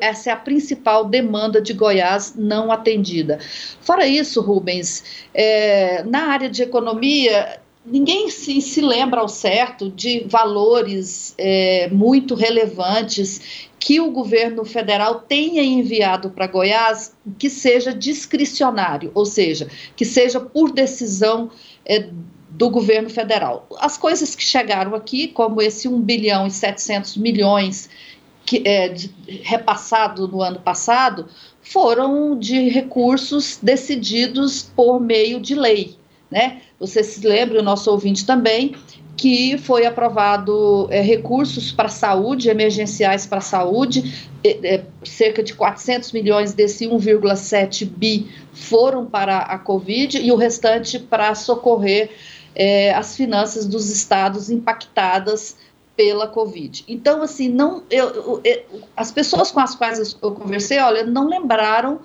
essa 0.00 0.30
é 0.30 0.32
a 0.32 0.36
principal 0.36 1.04
demanda 1.04 1.60
de 1.60 1.72
Goiás 1.72 2.34
não 2.36 2.72
atendida. 2.72 3.38
Fora 3.80 4.06
isso, 4.06 4.40
Rubens, 4.40 5.04
é, 5.34 6.02
na 6.04 6.28
área 6.28 6.48
de 6.48 6.62
economia, 6.62 7.60
ninguém 7.84 8.30
se, 8.30 8.60
se 8.60 8.80
lembra 8.80 9.20
ao 9.20 9.28
certo 9.28 9.90
de 9.90 10.24
valores 10.26 11.34
é, 11.38 11.88
muito 11.90 12.34
relevantes 12.34 13.68
que 13.78 14.00
o 14.00 14.10
governo 14.10 14.64
federal 14.64 15.20
tenha 15.20 15.62
enviado 15.62 16.30
para 16.30 16.48
Goiás 16.48 17.14
que 17.38 17.48
seja 17.48 17.94
discricionário, 17.94 19.12
ou 19.14 19.24
seja, 19.24 19.68
que 19.94 20.04
seja 20.04 20.40
por 20.40 20.72
decisão 20.72 21.50
é, 21.84 22.08
do 22.50 22.70
governo 22.70 23.10
federal. 23.10 23.68
As 23.78 23.96
coisas 23.96 24.34
que 24.34 24.42
chegaram 24.42 24.94
aqui, 24.94 25.28
como 25.28 25.60
esse 25.60 25.86
1 25.86 26.00
bilhão 26.00 26.46
e 26.46 26.50
700 26.50 27.16
milhões 27.18 27.88
que, 28.46 28.62
é, 28.64 28.88
de, 28.88 29.12
repassado 29.42 30.28
no 30.28 30.40
ano 30.40 30.60
passado 30.60 31.26
foram 31.60 32.38
de 32.38 32.68
recursos 32.68 33.58
decididos 33.60 34.62
por 34.62 35.00
meio 35.00 35.40
de 35.40 35.54
lei. 35.56 35.96
Né? 36.30 36.62
Você 36.78 37.02
se 37.02 37.26
lembra, 37.26 37.60
o 37.60 37.62
nosso 37.62 37.90
ouvinte 37.90 38.24
também, 38.24 38.74
que 39.16 39.58
foi 39.58 39.84
aprovado 39.84 40.86
é, 40.90 41.00
recursos 41.00 41.72
para 41.72 41.88
saúde, 41.88 42.48
emergenciais 42.48 43.26
para 43.26 43.40
saúde, 43.40 44.30
é, 44.44 44.82
cerca 45.02 45.42
de 45.42 45.54
400 45.54 46.12
milhões 46.12 46.54
desse 46.54 46.86
1,7 46.86 47.84
bi 47.84 48.30
foram 48.52 49.06
para 49.06 49.38
a 49.38 49.58
Covid 49.58 50.18
e 50.18 50.30
o 50.30 50.36
restante 50.36 50.98
para 50.98 51.34
socorrer 51.34 52.10
é, 52.54 52.94
as 52.94 53.16
finanças 53.16 53.66
dos 53.66 53.90
estados 53.90 54.50
impactadas 54.50 55.56
pela 55.96 56.28
Covid. 56.28 56.84
Então, 56.86 57.22
assim, 57.22 57.48
não, 57.48 57.82
eu, 57.90 58.40
eu, 58.44 58.62
as 58.96 59.10
pessoas 59.10 59.50
com 59.50 59.60
as 59.60 59.74
quais 59.74 60.16
eu 60.22 60.32
conversei, 60.32 60.78
olha, 60.78 61.04
não 61.04 61.26
lembraram 61.28 62.00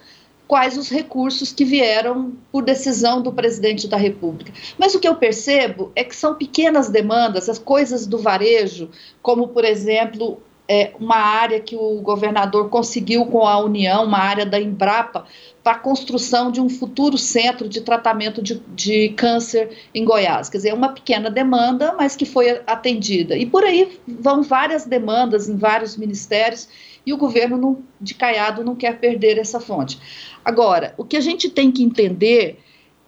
quais 0.47 0.77
os 0.77 0.89
recursos 0.89 1.53
que 1.53 1.63
vieram 1.63 2.33
por 2.51 2.63
decisão 2.63 3.21
do 3.21 3.31
presidente 3.31 3.87
da 3.87 3.95
República. 3.95 4.51
Mas 4.77 4.93
o 4.93 4.99
que 4.99 5.07
eu 5.07 5.15
percebo 5.15 5.91
é 5.95 6.03
que 6.03 6.15
são 6.15 6.35
pequenas 6.35 6.89
demandas, 6.89 7.47
as 7.47 7.57
coisas 7.57 8.05
do 8.05 8.17
varejo, 8.17 8.89
como, 9.21 9.47
por 9.47 9.63
exemplo, 9.63 10.41
é, 10.73 10.93
uma 10.97 11.17
área 11.17 11.59
que 11.59 11.75
o 11.75 11.99
governador 11.99 12.69
conseguiu 12.69 13.25
com 13.25 13.45
a 13.45 13.59
União, 13.59 14.05
uma 14.05 14.19
área 14.19 14.45
da 14.45 14.57
Embrapa, 14.57 15.25
para 15.61 15.73
a 15.73 15.77
construção 15.77 16.49
de 16.49 16.61
um 16.61 16.69
futuro 16.69 17.17
centro 17.17 17.67
de 17.67 17.81
tratamento 17.81 18.41
de, 18.41 18.55
de 18.73 19.09
câncer 19.09 19.69
em 19.93 20.05
Goiás. 20.05 20.47
Quer 20.47 20.57
dizer, 20.59 20.69
é 20.69 20.73
uma 20.73 20.93
pequena 20.93 21.29
demanda, 21.29 21.93
mas 21.97 22.15
que 22.15 22.25
foi 22.25 22.61
atendida. 22.65 23.35
E 23.35 23.45
por 23.45 23.65
aí 23.65 23.99
vão 24.07 24.43
várias 24.43 24.85
demandas 24.85 25.49
em 25.49 25.57
vários 25.57 25.97
ministérios 25.97 26.69
e 27.05 27.11
o 27.11 27.17
governo 27.17 27.57
não, 27.57 27.79
de 27.99 28.13
Caiado 28.13 28.63
não 28.63 28.73
quer 28.73 28.97
perder 28.97 29.37
essa 29.37 29.59
fonte. 29.59 29.99
Agora, 30.45 30.93
o 30.97 31.03
que 31.03 31.17
a 31.17 31.21
gente 31.21 31.49
tem 31.49 31.69
que 31.69 31.83
entender 31.83 32.59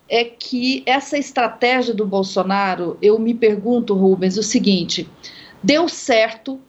é 0.09 0.25
que 0.25 0.83
essa 0.85 1.17
estratégia 1.17 1.93
do 1.93 2.05
Bolsonaro, 2.05 2.97
eu 3.01 3.17
me 3.17 3.33
pergunto, 3.33 3.93
Rubens, 3.93 4.37
o 4.37 4.43
seguinte: 4.43 5.09
deu 5.63 5.87
certo 5.87 6.59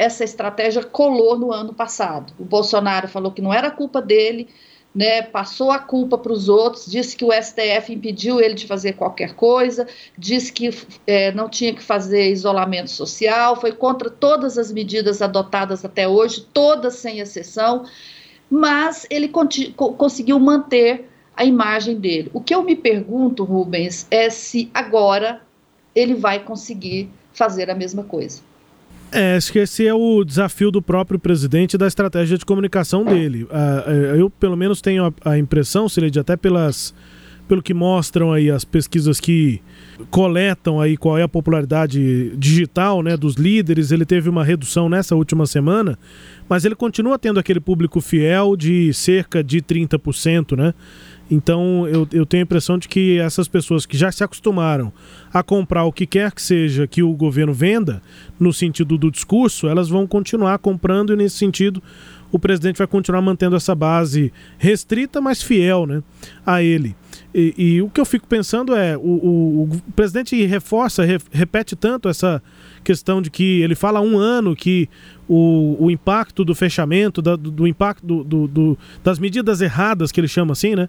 essa 0.00 0.24
estratégia 0.24 0.82
colou 0.82 1.38
no 1.38 1.52
ano 1.52 1.74
passado. 1.74 2.32
O 2.38 2.44
Bolsonaro 2.44 3.06
falou 3.06 3.30
que 3.30 3.42
não 3.42 3.52
era 3.52 3.70
culpa 3.70 4.00
dele, 4.00 4.48
né, 4.94 5.20
passou 5.20 5.70
a 5.70 5.78
culpa 5.78 6.16
para 6.16 6.32
os 6.32 6.48
outros, 6.48 6.90
disse 6.90 7.14
que 7.14 7.22
o 7.22 7.30
STF 7.30 7.92
impediu 7.92 8.40
ele 8.40 8.54
de 8.54 8.66
fazer 8.66 8.94
qualquer 8.94 9.34
coisa, 9.34 9.86
disse 10.16 10.50
que 10.50 10.70
é, 11.06 11.30
não 11.32 11.50
tinha 11.50 11.74
que 11.74 11.82
fazer 11.82 12.30
isolamento 12.30 12.90
social, 12.90 13.60
foi 13.60 13.72
contra 13.72 14.08
todas 14.08 14.56
as 14.56 14.72
medidas 14.72 15.20
adotadas 15.20 15.84
até 15.84 16.08
hoje, 16.08 16.46
todas 16.50 16.94
sem 16.94 17.20
exceção, 17.20 17.84
mas 18.48 19.06
ele 19.10 19.28
conseguiu 19.28 20.40
manter 20.40 21.10
a 21.36 21.44
imagem 21.44 22.00
dele. 22.00 22.30
O 22.32 22.40
que 22.40 22.54
eu 22.54 22.62
me 22.62 22.74
pergunto, 22.74 23.44
Rubens, 23.44 24.06
é 24.10 24.30
se 24.30 24.70
agora 24.72 25.42
ele 25.94 26.14
vai 26.14 26.42
conseguir 26.42 27.10
fazer 27.34 27.70
a 27.70 27.74
mesma 27.74 28.02
coisa. 28.02 28.49
É, 29.12 29.36
acho 29.36 29.52
que 29.52 29.58
esse 29.58 29.86
é 29.86 29.92
o 29.92 30.24
desafio 30.24 30.70
do 30.70 30.80
próprio 30.80 31.18
presidente 31.18 31.76
da 31.76 31.86
estratégia 31.86 32.38
de 32.38 32.44
comunicação 32.44 33.04
dele. 33.04 33.44
Uh, 33.44 34.16
eu, 34.16 34.30
pelo 34.30 34.56
menos, 34.56 34.80
tenho 34.80 35.12
a, 35.24 35.36
impressão, 35.36 35.88
Sileide, 35.88 36.20
até 36.20 36.36
pelas, 36.36 36.94
pelo 37.48 37.60
que 37.60 37.74
mostram 37.74 38.32
aí 38.32 38.50
as 38.50 38.64
pesquisas 38.64 39.18
que 39.18 39.60
coletam 40.10 40.80
aí 40.80 40.96
qual 40.96 41.18
é 41.18 41.22
a 41.22 41.28
popularidade 41.28 42.30
digital 42.36 43.02
né, 43.02 43.16
dos 43.16 43.34
líderes, 43.34 43.90
ele 43.90 44.06
teve 44.06 44.28
uma 44.28 44.44
redução 44.44 44.88
nessa 44.88 45.16
última 45.16 45.44
semana, 45.44 45.98
mas 46.48 46.64
ele 46.64 46.76
continua 46.76 47.18
tendo 47.18 47.40
aquele 47.40 47.60
público 47.60 48.00
fiel 48.00 48.56
de 48.56 48.94
cerca 48.94 49.42
de 49.42 49.60
30%, 49.60 50.56
né? 50.56 50.72
Então 51.30 51.86
eu, 51.86 52.08
eu 52.12 52.26
tenho 52.26 52.42
a 52.42 52.44
impressão 52.44 52.76
de 52.76 52.88
que 52.88 53.18
essas 53.18 53.46
pessoas 53.46 53.86
que 53.86 53.96
já 53.96 54.10
se 54.10 54.24
acostumaram 54.24 54.92
a 55.32 55.42
comprar 55.42 55.84
o 55.84 55.92
que 55.92 56.06
quer 56.06 56.32
que 56.32 56.42
seja 56.42 56.86
que 56.86 57.02
o 57.02 57.12
governo 57.12 57.52
venda, 57.52 58.02
no 58.38 58.52
sentido 58.52 58.98
do 58.98 59.10
discurso, 59.10 59.68
elas 59.68 59.88
vão 59.88 60.06
continuar 60.06 60.58
comprando 60.58 61.12
e 61.12 61.16
nesse 61.16 61.36
sentido 61.36 61.80
o 62.32 62.38
presidente 62.38 62.78
vai 62.78 62.86
continuar 62.86 63.22
mantendo 63.22 63.56
essa 63.56 63.74
base 63.74 64.32
restrita, 64.58 65.20
mas 65.20 65.42
fiel 65.42 65.86
né, 65.86 66.02
a 66.44 66.62
ele. 66.62 66.96
E, 67.34 67.54
e 67.56 67.82
o 67.82 67.88
que 67.88 68.00
eu 68.00 68.04
fico 68.04 68.26
pensando 68.26 68.74
é, 68.74 68.96
o, 68.96 69.00
o, 69.00 69.62
o 69.64 69.92
presidente 69.94 70.44
reforça, 70.46 71.04
re, 71.04 71.18
repete 71.30 71.76
tanto 71.76 72.08
essa 72.08 72.42
questão 72.82 73.20
de 73.20 73.30
que 73.30 73.60
ele 73.60 73.74
fala 73.74 73.98
há 73.98 74.02
um 74.02 74.18
ano 74.18 74.56
que 74.56 74.88
o, 75.28 75.76
o 75.78 75.90
impacto 75.92 76.44
do 76.44 76.56
fechamento, 76.56 77.22
da, 77.22 77.36
do, 77.36 77.52
do, 77.52 77.66
impacto 77.66 78.04
do, 78.04 78.24
do, 78.24 78.48
do, 78.48 78.78
das 79.04 79.16
medidas 79.16 79.60
erradas, 79.60 80.10
que 80.10 80.18
ele 80.18 80.26
chama 80.26 80.52
assim, 80.52 80.74
né? 80.74 80.88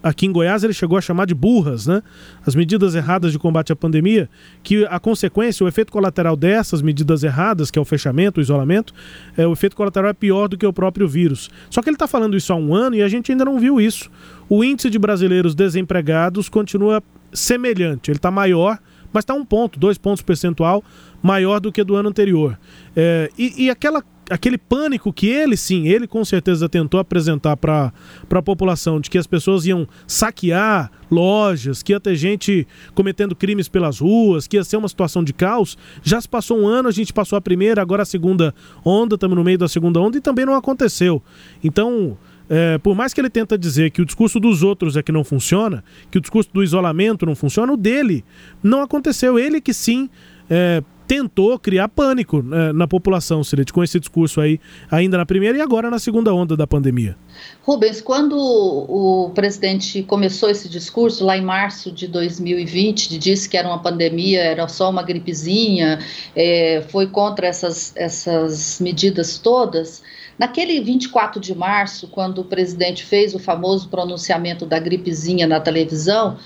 Aqui 0.00 0.26
em 0.26 0.32
Goiás 0.32 0.62
ele 0.62 0.72
chegou 0.72 0.96
a 0.96 1.00
chamar 1.00 1.26
de 1.26 1.34
burras, 1.34 1.88
né? 1.88 2.00
As 2.46 2.54
medidas 2.54 2.94
erradas 2.94 3.32
de 3.32 3.38
combate 3.38 3.72
à 3.72 3.76
pandemia, 3.76 4.30
que 4.62 4.84
a 4.84 5.00
consequência, 5.00 5.64
o 5.64 5.68
efeito 5.68 5.90
colateral 5.90 6.36
dessas 6.36 6.82
medidas 6.82 7.24
erradas, 7.24 7.68
que 7.68 7.80
é 7.80 7.82
o 7.82 7.84
fechamento, 7.84 8.38
o 8.38 8.40
isolamento, 8.40 8.94
é, 9.36 9.44
o 9.44 9.52
efeito 9.52 9.74
colateral 9.74 10.10
é 10.10 10.14
pior 10.14 10.46
do 10.46 10.56
que 10.56 10.64
o 10.64 10.72
próprio 10.72 11.08
vírus. 11.08 11.50
Só 11.68 11.82
que 11.82 11.88
ele 11.88 11.96
está 11.96 12.06
falando 12.06 12.36
isso 12.36 12.52
há 12.52 12.56
um 12.56 12.72
ano 12.72 12.94
e 12.94 13.02
a 13.02 13.08
gente 13.08 13.32
ainda 13.32 13.44
não 13.44 13.58
viu 13.58 13.80
isso. 13.80 14.08
O 14.50 14.64
índice 14.64 14.90
de 14.90 14.98
brasileiros 14.98 15.54
desempregados 15.54 16.48
continua 16.48 17.00
semelhante, 17.32 18.10
ele 18.10 18.18
está 18.18 18.32
maior, 18.32 18.80
mas 19.12 19.22
está 19.22 19.32
um 19.32 19.44
ponto, 19.44 19.78
dois 19.78 19.96
pontos 19.96 20.22
percentual 20.22 20.82
maior 21.22 21.60
do 21.60 21.70
que 21.70 21.84
do 21.84 21.94
ano 21.94 22.08
anterior. 22.08 22.58
É, 22.96 23.30
e, 23.38 23.66
e 23.66 23.70
aquela 23.70 24.02
aquele 24.30 24.56
pânico 24.56 25.12
que 25.12 25.26
ele 25.26 25.56
sim, 25.56 25.88
ele 25.88 26.06
com 26.06 26.24
certeza 26.24 26.68
tentou 26.68 27.00
apresentar 27.00 27.56
para 27.56 27.92
a 28.30 28.42
população 28.42 29.00
de 29.00 29.10
que 29.10 29.18
as 29.18 29.26
pessoas 29.26 29.66
iam 29.66 29.88
saquear 30.06 30.90
lojas, 31.10 31.82
que 31.82 31.92
ia 31.92 31.98
ter 31.98 32.14
gente 32.14 32.66
cometendo 32.94 33.34
crimes 33.34 33.68
pelas 33.68 33.98
ruas, 33.98 34.46
que 34.46 34.56
ia 34.56 34.62
ser 34.62 34.76
uma 34.76 34.88
situação 34.88 35.24
de 35.24 35.32
caos. 35.32 35.76
Já 36.00 36.20
se 36.20 36.28
passou 36.28 36.60
um 36.60 36.66
ano, 36.68 36.88
a 36.88 36.92
gente 36.92 37.12
passou 37.12 37.36
a 37.36 37.40
primeira, 37.40 37.82
agora 37.82 38.04
a 38.04 38.06
segunda 38.06 38.54
onda, 38.84 39.16
estamos 39.16 39.36
no 39.36 39.42
meio 39.42 39.58
da 39.58 39.68
segunda 39.68 40.00
onda 40.00 40.16
e 40.16 40.20
também 40.20 40.46
não 40.46 40.54
aconteceu. 40.54 41.20
Então, 41.62 42.16
é, 42.50 42.78
por 42.78 42.96
mais 42.96 43.14
que 43.14 43.20
ele 43.20 43.30
tenta 43.30 43.56
dizer 43.56 43.92
que 43.92 44.02
o 44.02 44.04
discurso 44.04 44.40
dos 44.40 44.64
outros 44.64 44.96
é 44.96 45.02
que 45.04 45.12
não 45.12 45.22
funciona, 45.22 45.84
que 46.10 46.18
o 46.18 46.20
discurso 46.20 46.50
do 46.52 46.64
isolamento 46.64 47.24
não 47.24 47.36
funciona, 47.36 47.72
o 47.72 47.76
dele 47.76 48.24
não 48.60 48.82
aconteceu. 48.82 49.38
Ele 49.38 49.60
que 49.60 49.72
sim 49.72 50.10
é, 50.50 50.82
tentou 51.06 51.56
criar 51.60 51.88
pânico 51.88 52.42
né, 52.42 52.72
na 52.72 52.88
população, 52.88 53.44
Silete, 53.44 53.72
com 53.72 53.84
esse 53.84 54.00
discurso 54.00 54.40
aí, 54.40 54.58
ainda 54.90 55.16
na 55.16 55.24
primeira 55.24 55.58
e 55.58 55.60
agora 55.60 55.88
na 55.90 56.00
segunda 56.00 56.34
onda 56.34 56.56
da 56.56 56.66
pandemia. 56.66 57.16
Rubens, 57.62 58.00
quando 58.00 58.36
o 58.36 59.30
presidente 59.32 60.02
começou 60.02 60.50
esse 60.50 60.68
discurso, 60.68 61.24
lá 61.24 61.36
em 61.36 61.42
março 61.42 61.92
de 61.92 62.08
2020, 62.08 63.16
disse 63.16 63.48
que 63.48 63.56
era 63.56 63.68
uma 63.68 63.80
pandemia, 63.80 64.40
era 64.40 64.66
só 64.66 64.90
uma 64.90 65.04
gripezinha, 65.04 66.00
é, 66.34 66.84
foi 66.88 67.06
contra 67.06 67.46
essas, 67.46 67.92
essas 67.96 68.80
medidas 68.80 69.38
todas. 69.38 70.02
Naquele 70.40 70.80
24 70.80 71.38
de 71.38 71.54
março, 71.54 72.08
quando 72.08 72.38
o 72.38 72.44
presidente 72.44 73.04
fez 73.04 73.34
o 73.34 73.38
famoso 73.38 73.90
pronunciamento 73.90 74.64
da 74.64 74.78
gripezinha 74.78 75.46
na 75.46 75.60
televisão, 75.60 76.38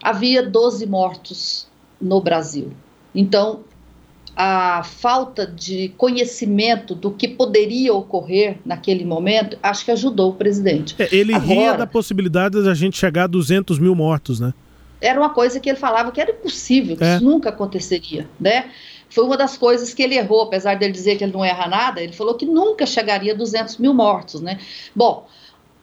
havia 0.00 0.40
12 0.40 0.86
mortos 0.86 1.66
no 2.00 2.20
Brasil. 2.20 2.70
Então, 3.12 3.64
a 4.36 4.84
falta 4.84 5.48
de 5.48 5.88
conhecimento 5.96 6.94
do 6.94 7.10
que 7.10 7.26
poderia 7.26 7.92
ocorrer 7.92 8.58
naquele 8.64 9.04
momento, 9.04 9.58
acho 9.60 9.84
que 9.84 9.90
ajudou 9.90 10.30
o 10.30 10.34
presidente. 10.34 10.94
É, 10.96 11.12
ele 11.12 11.34
Agora, 11.34 11.52
ria 11.52 11.72
da 11.72 11.88
possibilidade 11.88 12.62
da 12.62 12.72
gente 12.72 12.96
chegar 12.96 13.24
a 13.24 13.26
200 13.26 13.80
mil 13.80 13.96
mortos, 13.96 14.38
né? 14.38 14.54
Era 15.00 15.18
uma 15.18 15.30
coisa 15.30 15.58
que 15.58 15.68
ele 15.68 15.78
falava 15.78 16.12
que 16.12 16.20
era 16.20 16.30
impossível, 16.30 16.96
que 16.96 17.02
é. 17.02 17.16
isso 17.16 17.24
nunca 17.24 17.48
aconteceria, 17.48 18.28
né? 18.38 18.70
Foi 19.10 19.24
uma 19.24 19.36
das 19.36 19.58
coisas 19.58 19.92
que 19.92 20.02
ele 20.02 20.14
errou, 20.14 20.42
apesar 20.42 20.76
dele 20.76 20.92
dizer 20.92 21.16
que 21.16 21.24
ele 21.24 21.32
não 21.32 21.44
erra 21.44 21.66
nada, 21.66 22.00
ele 22.00 22.12
falou 22.12 22.34
que 22.34 22.46
nunca 22.46 22.86
chegaria 22.86 23.32
a 23.32 23.36
200 23.36 23.76
mil 23.78 23.92
mortos, 23.92 24.40
né? 24.40 24.58
Bom, 24.94 25.26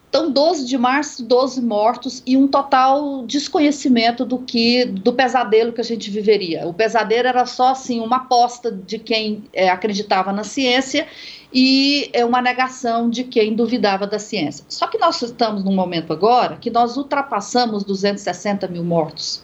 então, 0.10 0.32
12 0.32 0.66
de 0.66 0.78
março, 0.78 1.24
12 1.24 1.62
mortos 1.62 2.24
e 2.26 2.38
um 2.38 2.48
total 2.48 3.26
desconhecimento 3.26 4.24
do 4.24 4.40
que 4.40 4.86
do 4.86 5.12
pesadelo 5.12 5.74
que 5.74 5.82
a 5.82 5.84
gente 5.84 6.10
viveria. 6.10 6.66
O 6.66 6.74
pesadelo 6.74 7.28
era 7.28 7.46
só 7.46 7.70
assim 7.70 8.00
uma 8.00 8.16
aposta 8.18 8.72
de 8.72 8.98
quem 8.98 9.44
é, 9.54 9.70
acreditava 9.70 10.32
na 10.32 10.46
ciência 10.46 11.08
e 11.54 12.10
é 12.14 12.24
uma 12.24 12.42
negação 12.42 13.10
de 13.10 13.26
quem 13.26 13.54
duvidava 13.54 14.08
da 14.08 14.18
ciência. 14.18 14.66
Só 14.70 14.88
que 14.88 14.98
nós 14.98 15.22
estamos 15.22 15.64
num 15.64 15.76
momento 15.76 16.14
agora 16.14 16.56
que 16.56 16.70
nós 16.70 16.96
ultrapassamos 16.96 17.84
260 17.84 18.66
mil 18.70 18.86
mortos. 18.86 19.44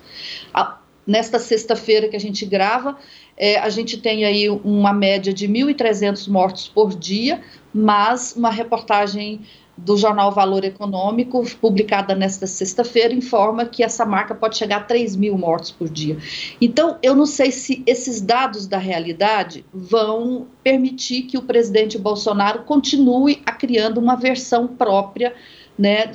A, 0.53 0.77
nesta 1.05 1.39
sexta-feira 1.39 2.07
que 2.07 2.15
a 2.15 2.19
gente 2.19 2.45
grava, 2.45 2.97
é, 3.35 3.57
a 3.59 3.69
gente 3.69 3.97
tem 3.97 4.25
aí 4.25 4.49
uma 4.49 4.93
média 4.93 5.33
de 5.33 5.47
1.300 5.47 6.27
mortos 6.29 6.67
por 6.67 6.95
dia, 6.95 7.41
mas 7.73 8.35
uma 8.35 8.49
reportagem 8.49 9.41
do 9.75 9.97
jornal 9.97 10.31
Valor 10.31 10.63
Econômico, 10.63 11.43
publicada 11.59 12.13
nesta 12.13 12.45
sexta-feira, 12.45 13.13
informa 13.13 13.65
que 13.65 13.83
essa 13.83 14.05
marca 14.05 14.35
pode 14.35 14.55
chegar 14.55 14.77
a 14.77 14.83
3 14.83 15.15
mil 15.15 15.35
mortos 15.37 15.71
por 15.71 15.89
dia. 15.89 16.17
Então, 16.61 16.97
eu 17.01 17.15
não 17.15 17.25
sei 17.25 17.51
se 17.51 17.81
esses 17.87 18.21
dados 18.21 18.67
da 18.67 18.77
realidade 18.77 19.65
vão 19.73 20.47
permitir 20.63 21.23
que 21.23 21.37
o 21.37 21.41
presidente 21.41 21.97
Bolsonaro 21.97 22.63
continue 22.63 23.41
a 23.45 23.51
criando 23.51 23.97
uma 23.97 24.15
versão 24.15 24.67
própria 24.67 25.33
né, 25.77 26.11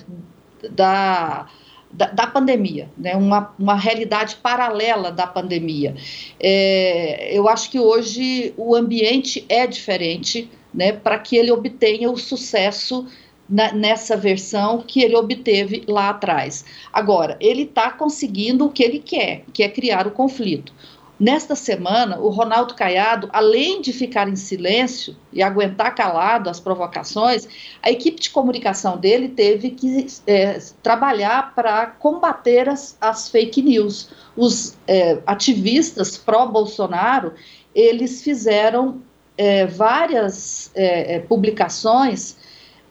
da, 0.71 1.49
da, 1.91 2.07
da, 2.07 2.27
pandemia, 2.27 2.89
né? 2.97 3.17
uma, 3.17 3.55
uma 3.59 3.75
realidade 3.75 4.37
paralela 4.37 5.11
da 5.11 5.27
pandemia. 5.27 5.95
É, 6.39 7.31
eu 7.33 7.49
acho 7.49 7.71
que 7.71 7.81
hoje 7.81 8.53
o 8.57 8.75
ambiente 8.75 9.45
é 9.49 9.67
diferente 9.67 10.51
né, 10.73 10.93
para 10.93 11.19
que 11.19 11.37
ele 11.37 11.51
obtenha 11.51 12.11
o 12.11 12.17
sucesso 12.17 13.07
na, 13.49 13.73
nessa 13.73 14.17
versão 14.17 14.85
que 14.87 15.03
ele 15.03 15.17
obteve 15.17 15.83
lá 15.89 16.11
atrás. 16.11 16.65
Agora, 16.93 17.37
ele 17.41 17.63
está 17.63 17.91
conseguindo 17.91 18.67
o 18.67 18.71
que 18.71 18.83
ele 18.83 18.99
quer, 18.99 19.45
que 19.53 19.63
é 19.63 19.69
criar 19.69 20.07
o 20.07 20.11
conflito. 20.11 20.73
Nesta 21.19 21.57
semana, 21.57 22.21
o 22.21 22.29
Ronaldo 22.29 22.75
Caiado, 22.75 23.29
além 23.33 23.81
de 23.81 23.93
ficar 23.93 24.29
em 24.29 24.37
silêncio 24.37 25.17
e 25.33 25.43
aguentar 25.43 25.93
calado 25.93 26.49
as 26.49 26.61
provocações, 26.61 27.49
a 27.83 27.91
equipe 27.91 28.21
de 28.21 28.31
comunicação 28.31 28.97
dele 28.97 29.29
teve 29.29 29.71
que 29.71 30.07
é, 30.29 30.59
trabalhar 30.81 31.57
para 31.57 31.87
combater 31.87 32.69
as, 32.69 32.97
as, 33.01 33.29
fake 33.29 33.61
news. 33.63 34.11
Os 34.37 34.77
é, 34.87 35.19
ativistas 35.27 36.17
pró-Bolsonaro, 36.17 37.35
eles 37.75 38.23
fizeram 38.23 39.03
é, 39.37 39.67
várias 39.67 40.71
é, 40.75 41.17
é, 41.17 41.19
publicações 41.19 42.37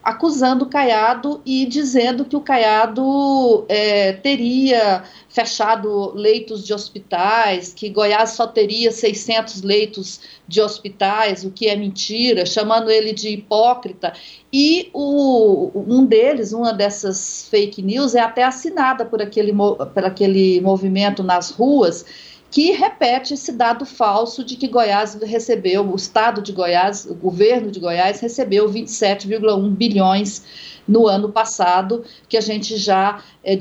acusando 0.07 0.63
o 0.63 0.69
Caiado 0.69 1.41
e 1.45 1.65
dizendo 1.65 2.23
que 2.23 2.37
o 2.37 2.39
Caiado 2.39 3.65
é, 3.67 4.13
teria 4.13 5.03
fechado 5.27 6.13
leitos 6.15 6.65
de 6.65 6.73
hospitais, 6.73 7.73
que 7.73 7.89
Goiás 7.89 8.29
só 8.29 8.47
teria 8.47 8.89
600 8.89 9.63
leitos 9.63 10.21
de 10.47 10.61
hospitais, 10.61 11.43
o 11.43 11.51
que 11.51 11.67
é 11.67 11.75
mentira, 11.75 12.45
chamando 12.45 12.89
ele 12.89 13.11
de 13.11 13.27
hipócrita. 13.27 14.13
E 14.51 14.89
o, 14.93 15.71
um 15.75 16.05
deles, 16.05 16.53
uma 16.53 16.71
dessas 16.71 17.45
fake 17.51 17.81
news, 17.81 18.15
é 18.15 18.21
até 18.21 18.45
assinada 18.45 19.03
por 19.03 19.21
aquele, 19.21 19.51
por 19.51 20.05
aquele 20.05 20.61
movimento 20.61 21.21
nas 21.21 21.51
ruas, 21.51 22.05
que 22.49 22.71
repete 22.71 23.33
esse 23.33 23.51
dado 23.51 23.85
falso 23.85 24.43
de 24.43 24.55
que 24.55 24.67
Goiás 24.67 25.15
recebeu, 25.15 25.87
o 25.87 25.95
estado 25.95 26.41
de 26.41 26.51
Goiás, 26.51 27.05
o 27.05 27.13
governo 27.13 27.69
de 27.69 27.79
Goiás 27.79 28.19
recebeu 28.19 28.69
27,1 28.69 29.69
bilhões 29.71 30.43
no 30.87 31.05
ano 31.05 31.29
passado, 31.29 32.05
que 32.29 32.37
a 32.37 32.41
gente 32.41 32.77
já 32.77 33.21
é, 33.43 33.57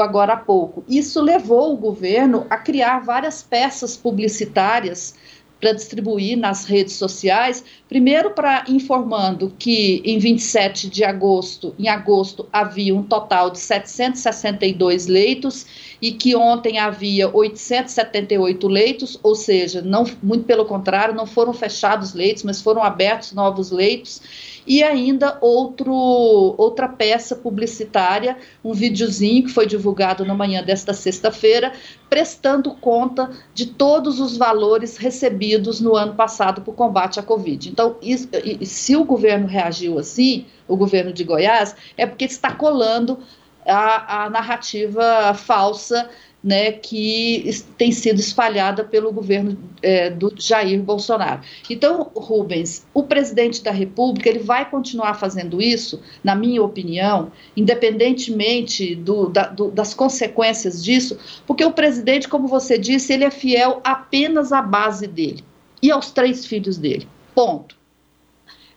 agora 0.00 0.32
há 0.32 0.36
pouco. 0.36 0.84
Isso 0.88 1.20
levou 1.20 1.72
o 1.72 1.76
governo 1.76 2.44
a 2.50 2.56
criar 2.56 3.00
várias 3.04 3.42
peças 3.42 3.96
publicitárias 3.96 5.14
para 5.60 5.72
distribuir 5.72 6.36
nas 6.36 6.64
redes 6.64 6.94
sociais, 6.94 7.64
primeiro 7.88 8.30
para 8.30 8.64
informando 8.68 9.52
que 9.58 10.02
em 10.04 10.18
27 10.18 10.88
de 10.88 11.04
agosto, 11.04 11.74
em 11.78 11.88
agosto 11.88 12.46
havia 12.52 12.94
um 12.94 13.02
total 13.02 13.50
de 13.50 13.58
762 13.58 15.06
leitos 15.06 15.66
e 16.02 16.12
que 16.12 16.34
ontem 16.34 16.78
havia 16.78 17.28
878 17.28 18.68
leitos, 18.68 19.18
ou 19.22 19.34
seja, 19.34 19.80
não 19.80 20.04
muito 20.22 20.44
pelo 20.44 20.64
contrário, 20.64 21.14
não 21.14 21.26
foram 21.26 21.52
fechados 21.52 22.12
leitos, 22.12 22.42
mas 22.42 22.60
foram 22.60 22.82
abertos 22.82 23.32
novos 23.32 23.70
leitos 23.70 24.20
e 24.66 24.82
ainda 24.82 25.38
outro, 25.40 25.94
outra 25.94 26.88
peça 26.88 27.36
publicitária, 27.36 28.36
um 28.64 28.72
videozinho 28.72 29.44
que 29.44 29.50
foi 29.50 29.64
divulgado 29.64 30.24
na 30.24 30.34
manhã 30.34 30.62
desta 30.62 30.92
sexta-feira, 30.92 31.72
prestando 32.10 32.74
conta 32.74 33.30
de 33.54 33.66
todos 33.66 34.18
os 34.18 34.36
valores 34.36 34.96
recebidos 34.96 35.80
no 35.80 35.94
ano 35.94 36.14
passado 36.14 36.62
por 36.62 36.74
combate 36.74 37.20
à 37.20 37.22
Covid. 37.22 37.68
Então, 37.68 37.85
isso, 38.02 38.28
se 38.62 38.96
o 38.96 39.04
governo 39.04 39.46
reagiu 39.46 39.98
assim, 39.98 40.46
o 40.66 40.76
governo 40.76 41.12
de 41.12 41.24
Goiás, 41.24 41.76
é 41.96 42.06
porque 42.06 42.24
está 42.24 42.52
colando 42.52 43.18
a, 43.64 44.24
a 44.24 44.30
narrativa 44.30 45.34
falsa 45.34 46.08
né, 46.46 46.70
que 46.70 47.50
tem 47.76 47.90
sido 47.90 48.20
espalhada 48.20 48.84
pelo 48.84 49.12
governo 49.12 49.58
é, 49.82 50.10
do 50.10 50.32
Jair 50.38 50.80
Bolsonaro. 50.80 51.40
Então, 51.68 52.08
Rubens, 52.14 52.86
o 52.94 53.02
presidente 53.02 53.64
da 53.64 53.72
República 53.72 54.28
ele 54.28 54.38
vai 54.38 54.70
continuar 54.70 55.14
fazendo 55.14 55.60
isso, 55.60 56.00
na 56.22 56.36
minha 56.36 56.62
opinião, 56.62 57.32
independentemente 57.56 58.94
do, 58.94 59.28
da, 59.28 59.48
do, 59.48 59.72
das 59.72 59.92
consequências 59.92 60.84
disso, 60.84 61.18
porque 61.48 61.64
o 61.64 61.72
presidente, 61.72 62.28
como 62.28 62.46
você 62.46 62.78
disse, 62.78 63.12
ele 63.12 63.24
é 63.24 63.30
fiel 63.30 63.80
apenas 63.82 64.52
à 64.52 64.62
base 64.62 65.08
dele 65.08 65.42
e 65.82 65.90
aos 65.90 66.12
três 66.12 66.46
filhos 66.46 66.78
dele. 66.78 67.08
Ponto. 67.36 67.76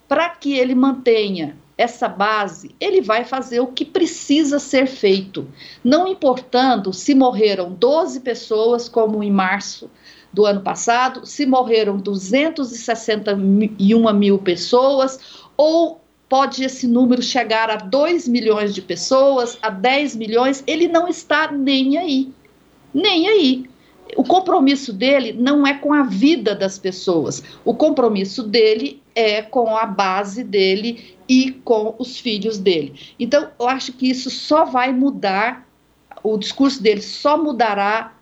Para 0.05 0.29
que 0.31 0.53
ele 0.53 0.75
mantenha 0.75 1.55
essa 1.77 2.09
base, 2.09 2.75
ele 2.77 2.99
vai 2.99 3.23
fazer 3.23 3.61
o 3.61 3.67
que 3.67 3.85
precisa 3.85 4.59
ser 4.59 4.85
feito, 4.85 5.47
não 5.81 6.05
importando 6.05 6.91
se 6.91 7.15
morreram 7.15 7.71
12 7.71 8.19
pessoas, 8.19 8.89
como 8.89 9.23
em 9.23 9.31
março 9.31 9.89
do 10.33 10.45
ano 10.45 10.59
passado, 10.59 11.25
se 11.25 11.45
morreram 11.45 11.97
261 11.97 14.13
mil 14.13 14.37
pessoas, 14.39 15.17
ou 15.55 16.01
pode 16.27 16.61
esse 16.61 16.85
número 16.85 17.21
chegar 17.21 17.69
a 17.69 17.77
2 17.77 18.27
milhões 18.27 18.75
de 18.75 18.81
pessoas, 18.81 19.57
a 19.61 19.69
10 19.69 20.17
milhões, 20.17 20.61
ele 20.67 20.89
não 20.89 21.07
está 21.07 21.49
nem 21.49 21.97
aí. 21.97 22.29
Nem 22.93 23.29
aí. 23.29 23.69
O 24.15 24.23
compromisso 24.23 24.91
dele 24.91 25.33
não 25.33 25.65
é 25.65 25.73
com 25.73 25.93
a 25.93 26.03
vida 26.03 26.55
das 26.55 26.79
pessoas, 26.79 27.43
o 27.63 27.73
compromisso 27.73 28.43
dele 28.43 29.01
é 29.13 29.41
com 29.41 29.75
a 29.75 29.85
base 29.85 30.43
dele 30.43 31.15
e 31.27 31.51
com 31.51 31.95
os 31.99 32.19
filhos 32.19 32.57
dele. 32.57 32.93
Então, 33.19 33.49
eu 33.59 33.67
acho 33.67 33.93
que 33.93 34.09
isso 34.09 34.29
só 34.29 34.65
vai 34.65 34.91
mudar, 34.91 35.67
o 36.23 36.37
discurso 36.37 36.81
dele 36.81 37.01
só 37.01 37.37
mudará 37.37 38.13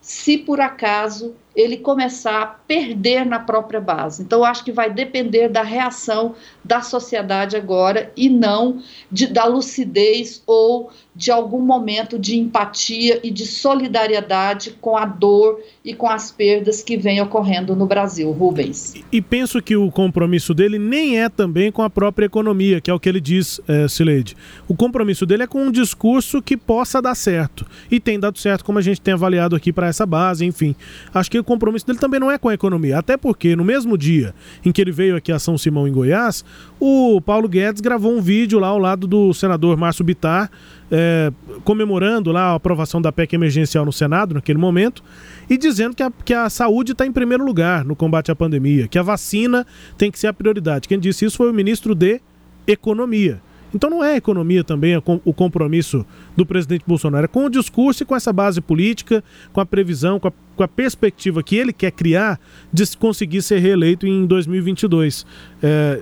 se 0.00 0.38
por 0.38 0.60
acaso 0.60 1.34
ele 1.54 1.76
começar 1.76 2.40
a 2.40 2.46
perder 2.46 3.26
na 3.26 3.40
própria 3.40 3.80
base. 3.80 4.22
Então, 4.22 4.40
eu 4.40 4.44
acho 4.44 4.64
que 4.64 4.72
vai 4.72 4.88
depender 4.90 5.48
da 5.48 5.62
reação 5.62 6.34
da 6.64 6.80
sociedade 6.80 7.56
agora 7.56 8.12
e 8.16 8.28
não 8.30 8.80
de, 9.10 9.26
da 9.26 9.44
lucidez 9.44 10.42
ou 10.46 10.90
de 11.18 11.32
algum 11.32 11.60
momento 11.60 12.16
de 12.16 12.38
empatia 12.38 13.18
e 13.24 13.30
de 13.32 13.44
solidariedade 13.44 14.70
com 14.80 14.96
a 14.96 15.04
dor 15.04 15.58
e 15.84 15.92
com 15.92 16.08
as 16.08 16.30
perdas 16.30 16.80
que 16.80 16.96
vem 16.96 17.20
ocorrendo 17.20 17.74
no 17.74 17.86
Brasil, 17.86 18.30
Rubens. 18.30 18.94
E, 18.94 19.04
e 19.10 19.20
penso 19.20 19.60
que 19.60 19.76
o 19.76 19.90
compromisso 19.90 20.54
dele 20.54 20.78
nem 20.78 21.18
é 21.20 21.28
também 21.28 21.72
com 21.72 21.82
a 21.82 21.90
própria 21.90 22.26
economia, 22.26 22.80
que 22.80 22.88
é 22.88 22.94
o 22.94 23.00
que 23.00 23.08
ele 23.08 23.20
diz, 23.20 23.60
é, 23.66 23.88
Sileide. 23.88 24.36
O 24.68 24.76
compromisso 24.76 25.26
dele 25.26 25.42
é 25.42 25.46
com 25.48 25.60
um 25.64 25.72
discurso 25.72 26.40
que 26.40 26.56
possa 26.56 27.02
dar 27.02 27.16
certo. 27.16 27.66
E 27.90 27.98
tem 27.98 28.20
dado 28.20 28.38
certo, 28.38 28.64
como 28.64 28.78
a 28.78 28.82
gente 28.82 29.00
tem 29.00 29.14
avaliado 29.14 29.56
aqui 29.56 29.72
para 29.72 29.88
essa 29.88 30.06
base, 30.06 30.46
enfim. 30.46 30.76
Acho 31.12 31.28
que 31.28 31.38
o 31.40 31.42
compromisso 31.42 31.84
dele 31.84 31.98
também 31.98 32.20
não 32.20 32.30
é 32.30 32.38
com 32.38 32.48
a 32.48 32.54
economia. 32.54 32.96
Até 32.96 33.16
porque 33.16 33.56
no 33.56 33.64
mesmo 33.64 33.98
dia 33.98 34.32
em 34.64 34.70
que 34.70 34.80
ele 34.80 34.92
veio 34.92 35.16
aqui 35.16 35.32
a 35.32 35.38
São 35.40 35.58
Simão, 35.58 35.88
em 35.88 35.92
Goiás, 35.92 36.44
o 36.78 37.20
Paulo 37.20 37.48
Guedes 37.48 37.80
gravou 37.80 38.16
um 38.16 38.20
vídeo 38.20 38.60
lá 38.60 38.68
ao 38.68 38.78
lado 38.78 39.08
do 39.08 39.34
senador 39.34 39.76
Márcio 39.76 40.04
Bitar 40.04 40.48
é, 40.90 41.32
comemorando 41.64 42.32
lá 42.32 42.52
a 42.52 42.54
aprovação 42.54 43.00
da 43.00 43.12
PEC 43.12 43.34
emergencial 43.34 43.84
no 43.84 43.92
Senado 43.92 44.34
naquele 44.34 44.58
momento 44.58 45.02
e 45.48 45.56
dizendo 45.56 45.94
que 45.94 46.02
a, 46.02 46.10
que 46.10 46.34
a 46.34 46.48
saúde 46.48 46.92
está 46.92 47.06
em 47.06 47.12
primeiro 47.12 47.44
lugar 47.44 47.84
no 47.84 47.94
combate 47.94 48.30
à 48.30 48.36
pandemia, 48.36 48.88
que 48.88 48.98
a 48.98 49.02
vacina 49.02 49.66
tem 49.96 50.10
que 50.10 50.18
ser 50.18 50.28
a 50.28 50.32
prioridade. 50.32 50.88
Quem 50.88 50.98
disse 50.98 51.24
isso 51.24 51.36
foi 51.36 51.50
o 51.50 51.54
ministro 51.54 51.94
de 51.94 52.20
Economia. 52.66 53.40
Então 53.74 53.90
não 53.90 54.02
é 54.02 54.16
economia 54.16 54.64
também 54.64 54.96
o 54.96 55.34
compromisso 55.34 56.04
do 56.36 56.46
presidente 56.46 56.84
Bolsonaro, 56.86 57.26
é 57.26 57.28
com 57.28 57.44
o 57.44 57.50
discurso 57.50 58.02
e 58.02 58.06
com 58.06 58.16
essa 58.16 58.32
base 58.32 58.60
política, 58.60 59.22
com 59.52 59.60
a 59.60 59.66
previsão, 59.66 60.18
com 60.18 60.28
a, 60.28 60.32
com 60.56 60.62
a 60.62 60.68
perspectiva 60.68 61.42
que 61.42 61.56
ele 61.56 61.72
quer 61.72 61.90
criar 61.90 62.40
de 62.72 62.84
conseguir 62.96 63.42
ser 63.42 63.58
reeleito 63.58 64.06
em 64.06 64.26
2022. 64.26 65.26
É, 65.62 66.00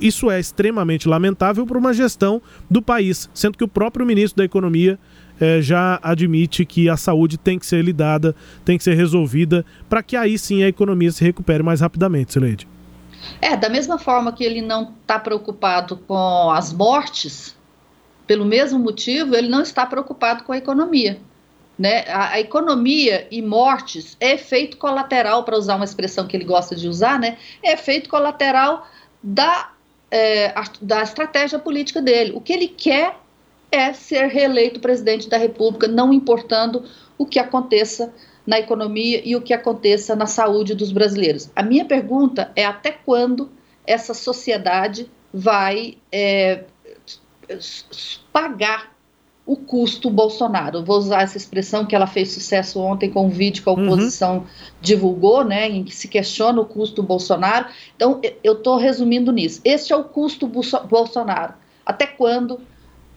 isso 0.00 0.30
é 0.30 0.38
extremamente 0.38 1.08
lamentável 1.08 1.66
para 1.66 1.78
uma 1.78 1.94
gestão 1.94 2.40
do 2.70 2.82
país, 2.82 3.28
sendo 3.32 3.56
que 3.56 3.64
o 3.64 3.68
próprio 3.68 4.04
ministro 4.04 4.38
da 4.38 4.44
Economia 4.44 4.98
é, 5.40 5.60
já 5.60 5.98
admite 6.02 6.64
que 6.64 6.88
a 6.88 6.96
saúde 6.96 7.38
tem 7.38 7.58
que 7.58 7.66
ser 7.66 7.82
lidada, 7.82 8.34
tem 8.64 8.78
que 8.78 8.84
ser 8.84 8.94
resolvida, 8.94 9.64
para 9.88 10.02
que 10.02 10.16
aí 10.16 10.38
sim 10.38 10.62
a 10.62 10.68
economia 10.68 11.10
se 11.10 11.24
recupere 11.24 11.62
mais 11.62 11.80
rapidamente, 11.80 12.32
Sileide. 12.32 12.68
É, 13.40 13.56
da 13.56 13.68
mesma 13.68 13.98
forma 13.98 14.32
que 14.32 14.44
ele 14.44 14.60
não 14.60 14.94
está 15.00 15.18
preocupado 15.18 15.96
com 15.96 16.50
as 16.50 16.72
mortes, 16.72 17.56
pelo 18.26 18.44
mesmo 18.44 18.78
motivo, 18.78 19.34
ele 19.34 19.48
não 19.48 19.62
está 19.62 19.84
preocupado 19.86 20.44
com 20.44 20.52
a 20.52 20.58
economia. 20.58 21.18
Né? 21.78 22.04
A, 22.08 22.34
a, 22.34 22.40
economia 22.40 23.26
e 23.30 23.40
mortes 23.40 24.16
é 24.20 24.34
efeito 24.34 24.76
colateral, 24.76 25.42
para 25.42 25.56
usar 25.56 25.76
uma 25.76 25.84
expressão 25.84 26.26
que 26.26 26.36
ele 26.36 26.44
gosta 26.44 26.76
de 26.76 26.86
usar, 26.86 27.18
né? 27.18 27.36
é 27.62 27.72
efeito 27.72 28.08
colateral 28.08 28.86
da, 29.22 29.70
é, 30.10 30.52
da 30.80 31.02
estratégia 31.02 31.58
política 31.58 32.02
dele. 32.02 32.32
O 32.34 32.40
que 32.40 32.52
ele 32.52 32.68
quer 32.68 33.16
é 33.70 33.92
ser 33.92 34.26
reeleito 34.26 34.80
presidente 34.80 35.28
da 35.28 35.36
República, 35.36 35.88
não 35.88 36.12
importando 36.12 36.84
o 37.16 37.24
que 37.24 37.38
aconteça 37.38 38.12
na 38.46 38.58
economia 38.58 39.22
e 39.24 39.36
o 39.36 39.40
que 39.40 39.54
aconteça 39.54 40.16
na 40.16 40.26
saúde 40.26 40.74
dos 40.74 40.92
brasileiros. 40.92 41.50
A 41.54 41.62
minha 41.62 41.84
pergunta 41.84 42.50
é 42.56 42.64
até 42.64 42.90
quando 42.90 43.50
essa 43.86 44.12
sociedade 44.12 45.10
vai 45.32 45.96
é, 46.10 46.64
pagar 48.32 48.91
o 49.44 49.56
custo 49.56 50.08
Bolsonaro. 50.08 50.84
vou 50.84 50.98
usar 50.98 51.22
essa 51.22 51.36
expressão 51.36 51.84
que 51.84 51.94
ela 51.94 52.06
fez 52.06 52.30
sucesso 52.30 52.78
ontem 52.80 53.10
com 53.10 53.26
um 53.26 53.30
vídeo 53.30 53.62
que 53.62 53.68
a 53.68 53.72
uhum. 53.72 53.86
oposição 53.86 54.38
uhum. 54.38 54.44
divulgou, 54.80 55.44
né, 55.44 55.68
em 55.68 55.82
que 55.82 55.94
se 55.94 56.06
questiona 56.06 56.60
o 56.60 56.64
custo 56.64 57.02
Bolsonaro. 57.02 57.66
Então, 57.96 58.20
eu 58.42 58.54
estou 58.54 58.76
resumindo 58.76 59.32
nisso. 59.32 59.60
Este 59.64 59.92
é 59.92 59.96
o 59.96 60.04
custo 60.04 60.46
Bolsonaro. 60.46 61.54
Até 61.84 62.06
quando 62.06 62.60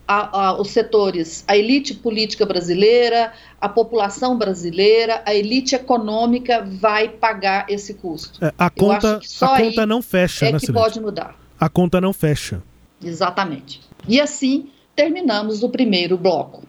a, 0.07 0.47
a, 0.47 0.61
os 0.61 0.69
setores, 0.69 1.43
a 1.47 1.55
elite 1.55 1.93
política 1.93 2.45
brasileira, 2.45 3.31
a 3.61 3.69
população 3.69 4.35
brasileira, 4.35 5.21
a 5.25 5.33
elite 5.33 5.75
econômica 5.75 6.63
vai 6.67 7.07
pagar 7.07 7.67
esse 7.69 7.93
custo? 7.93 8.43
É, 8.43 8.51
a 8.57 8.69
conta, 8.69 9.19
a 9.41 9.57
conta 9.57 9.85
não 9.85 10.01
fecha, 10.01 10.47
é 10.47 10.51
né, 10.51 10.59
que 10.59 10.73
pode 10.73 10.99
mudar. 10.99 11.35
A 11.59 11.69
conta 11.69 12.01
não 12.01 12.11
fecha. 12.11 12.63
Exatamente. 13.03 13.81
E 14.07 14.19
assim 14.19 14.69
terminamos 14.95 15.61
o 15.63 15.69
primeiro 15.69 16.17
bloco. 16.17 16.63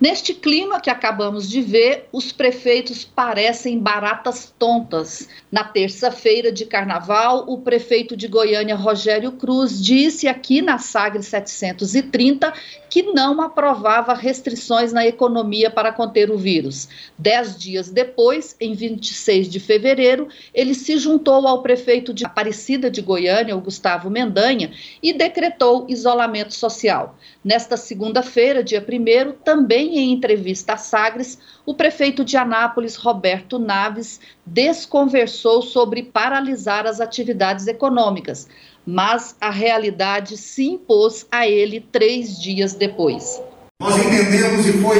Neste 0.00 0.32
clima 0.32 0.80
que 0.80 0.88
acabamos 0.88 1.46
de 1.46 1.60
ver, 1.60 2.08
os 2.10 2.32
prefeitos 2.32 3.04
parecem 3.04 3.78
baratas 3.78 4.50
tontas. 4.58 5.28
Na 5.52 5.62
terça-feira 5.62 6.50
de 6.50 6.64
carnaval, 6.64 7.44
o 7.46 7.58
prefeito 7.58 8.16
de 8.16 8.26
Goiânia, 8.26 8.74
Rogério 8.74 9.32
Cruz, 9.32 9.78
disse 9.78 10.26
aqui 10.26 10.62
na 10.62 10.78
Sagre 10.78 11.22
730 11.22 12.50
que 12.88 13.02
não 13.02 13.42
aprovava 13.42 14.14
restrições 14.14 14.90
na 14.90 15.06
economia 15.06 15.70
para 15.70 15.92
conter 15.92 16.30
o 16.30 16.38
vírus. 16.38 16.88
Dez 17.18 17.56
dias 17.56 17.90
depois, 17.90 18.56
em 18.58 18.72
26 18.72 19.48
de 19.50 19.60
fevereiro, 19.60 20.28
ele 20.54 20.74
se 20.74 20.96
juntou 20.96 21.46
ao 21.46 21.62
prefeito 21.62 22.14
de 22.14 22.24
Aparecida 22.24 22.90
de 22.90 23.02
Goiânia, 23.02 23.54
o 23.54 23.60
Gustavo 23.60 24.08
Mendanha, 24.08 24.72
e 25.02 25.12
decretou 25.12 25.84
isolamento 25.90 26.54
social. 26.54 27.16
Nesta 27.44 27.76
segunda-feira, 27.76 28.64
dia 28.64 28.84
1, 28.84 29.32
também 29.44 29.89
em 29.98 30.12
entrevista 30.12 30.74
à 30.74 30.76
Sagres, 30.76 31.38
o 31.64 31.74
prefeito 31.74 32.24
de 32.24 32.36
Anápolis, 32.36 32.96
Roberto 32.96 33.58
Naves, 33.58 34.20
desconversou 34.46 35.62
sobre 35.62 36.02
paralisar 36.02 36.86
as 36.86 37.00
atividades 37.00 37.66
econômicas, 37.66 38.48
mas 38.86 39.36
a 39.40 39.50
realidade 39.50 40.36
se 40.36 40.66
impôs 40.66 41.26
a 41.30 41.46
ele 41.46 41.80
três 41.80 42.40
dias 42.40 42.74
depois. 42.74 43.42
Nós 43.80 43.96
entendemos 43.96 44.66
e 44.66 44.72
foi 44.74 44.98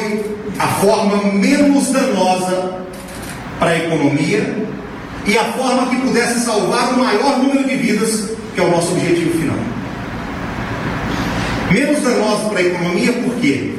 a 0.57 0.67
forma 0.67 1.31
menos 1.33 1.89
danosa 1.89 2.85
para 3.59 3.71
a 3.71 3.77
economia 3.77 4.55
e 5.25 5.37
a 5.37 5.43
forma 5.53 5.89
que 5.89 6.01
pudesse 6.01 6.39
salvar 6.39 6.93
o 6.93 6.99
maior 6.99 7.37
número 7.37 7.67
de 7.67 7.75
vidas, 7.75 8.31
que 8.55 8.59
é 8.59 8.63
o 8.63 8.71
nosso 8.71 8.93
objetivo 8.93 9.37
final. 9.39 9.57
Menos 11.71 12.01
danosa 12.01 12.49
para 12.49 12.59
a 12.59 12.63
economia, 12.63 13.13
por 13.13 13.35
quê? 13.35 13.75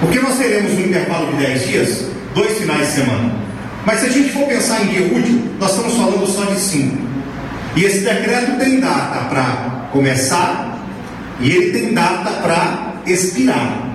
Porque 0.00 0.18
nós 0.18 0.38
teremos 0.38 0.72
um 0.72 0.80
intervalo 0.80 1.30
de 1.32 1.44
10 1.44 1.68
dias, 1.68 2.04
dois 2.34 2.58
finais 2.58 2.88
de 2.88 2.94
semana. 2.94 3.34
Mas 3.84 4.00
se 4.00 4.06
a 4.06 4.08
gente 4.10 4.30
for 4.30 4.46
pensar 4.46 4.82
em 4.82 4.88
dia 4.88 5.06
útil, 5.06 5.42
nós 5.58 5.70
estamos 5.70 5.94
falando 5.94 6.26
só 6.26 6.44
de 6.44 6.58
5. 6.58 6.96
E 7.76 7.84
esse 7.84 8.00
decreto 8.00 8.58
tem 8.58 8.80
data 8.80 9.28
para 9.28 9.88
começar 9.92 10.78
e 11.40 11.50
ele 11.50 11.78
tem 11.78 11.94
data 11.94 12.30
para 12.42 12.94
expirar. 13.06 13.88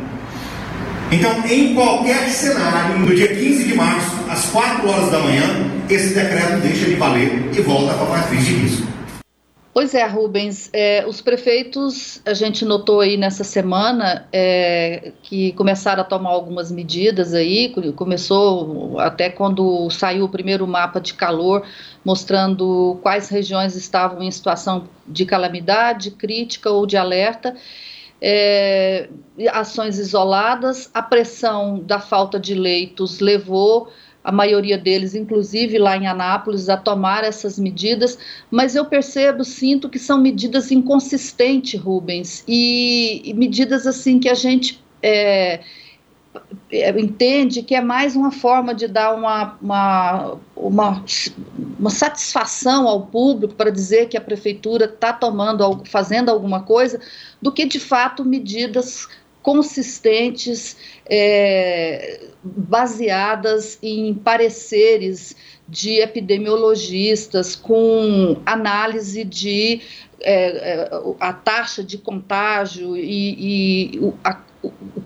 Então, 1.12 1.32
em 1.48 1.74
qualquer 1.76 2.30
cenário, 2.30 3.00
no 3.00 3.16
dia 3.16 3.28
15 3.28 3.64
de 3.64 3.76
março, 3.76 4.16
às 4.30 4.46
4 4.46 4.90
horas 4.90 5.12
da 5.12 5.20
manhã, 5.20 5.72
esse 5.90 6.14
decreto 6.14 6.62
deixa 6.62 6.86
de 6.86 6.96
valer 6.96 7.52
e 7.56 7.62
volta 7.62 7.94
para 7.94 8.06
a 8.06 8.10
matriz 8.18 8.44
de 8.44 8.54
risco. 8.54 8.95
Pois 9.76 9.94
é, 9.94 10.08
Rubens, 10.08 10.70
é, 10.72 11.06
os 11.06 11.20
prefeitos, 11.20 12.22
a 12.26 12.34
gente 12.34 12.64
notou 12.64 13.02
aí 13.02 13.18
nessa 13.18 13.44
semana 13.44 14.26
é, 14.32 15.12
que 15.22 15.52
começaram 15.52 16.02
a 16.02 16.06
tomar 16.06 16.30
algumas 16.30 16.72
medidas 16.72 17.34
aí, 17.34 17.76
começou 17.94 18.98
até 19.02 19.30
quando 19.30 19.90
saiu 19.90 20.24
o 20.24 20.30
primeiro 20.30 20.66
mapa 20.66 21.02
de 21.02 21.14
calor, 21.14 21.68
mostrando 22.06 22.98
quais 23.04 23.28
regiões 23.28 23.76
estavam 23.76 24.24
em 24.24 24.32
situação 24.32 24.88
de 25.06 25.26
calamidade, 25.26 26.12
crítica 26.12 26.70
ou 26.70 26.86
de 26.86 26.96
alerta, 26.96 27.54
é, 28.22 29.10
ações 29.52 30.00
isoladas, 30.00 30.90
a 30.94 31.02
pressão 31.02 31.80
da 31.80 32.00
falta 32.00 32.40
de 32.40 32.56
leitos 32.56 33.20
levou 33.20 33.90
a 34.26 34.32
maioria 34.32 34.76
deles, 34.76 35.14
inclusive 35.14 35.78
lá 35.78 35.96
em 35.96 36.08
Anápolis, 36.08 36.68
a 36.68 36.76
tomar 36.76 37.24
essas 37.24 37.60
medidas, 37.60 38.18
mas 38.50 38.76
eu 38.76 38.84
percebo, 38.84 39.44
sinto 39.44 39.88
que 39.88 40.00
são 40.00 40.20
medidas 40.20 40.72
inconsistentes, 40.72 41.80
Rubens, 41.80 42.44
e, 42.48 43.22
e 43.24 43.34
medidas 43.36 43.86
assim 43.86 44.18
que 44.18 44.28
a 44.28 44.34
gente 44.34 44.84
é, 45.04 45.60
é, 46.72 46.90
entende 47.00 47.62
que 47.62 47.76
é 47.76 47.82
mais 47.82 48.16
uma 48.16 48.32
forma 48.32 48.74
de 48.74 48.88
dar 48.88 49.14
uma, 49.14 49.56
uma, 49.62 50.38
uma, 50.56 51.06
uma 51.80 51.90
satisfação 51.92 52.88
ao 52.88 53.06
público 53.06 53.54
para 53.54 53.70
dizer 53.70 54.10
que 54.10 54.18
a 54.18 54.22
prefeitura 54.22 54.86
está 54.86 55.14
tomando, 55.14 55.84
fazendo 55.86 56.30
alguma 56.30 56.64
coisa, 56.64 57.00
do 57.40 57.52
que 57.52 57.64
de 57.66 57.80
fato 57.80 58.26
medidas 58.26 59.08
consistentes, 59.44 60.76
é, 61.10 62.22
baseadas 62.44 63.78
em 63.82 64.14
pareceres 64.14 65.36
de 65.68 66.00
epidemiologistas, 66.00 67.56
com 67.56 68.38
análise 68.46 69.24
de 69.24 69.82
é, 70.22 70.74
é 70.74 70.90
a 71.20 71.34
taxa 71.34 71.84
de 71.84 71.98
contágio 71.98 72.96
e, 72.96 73.96
e 73.96 74.14
a, 74.24 74.40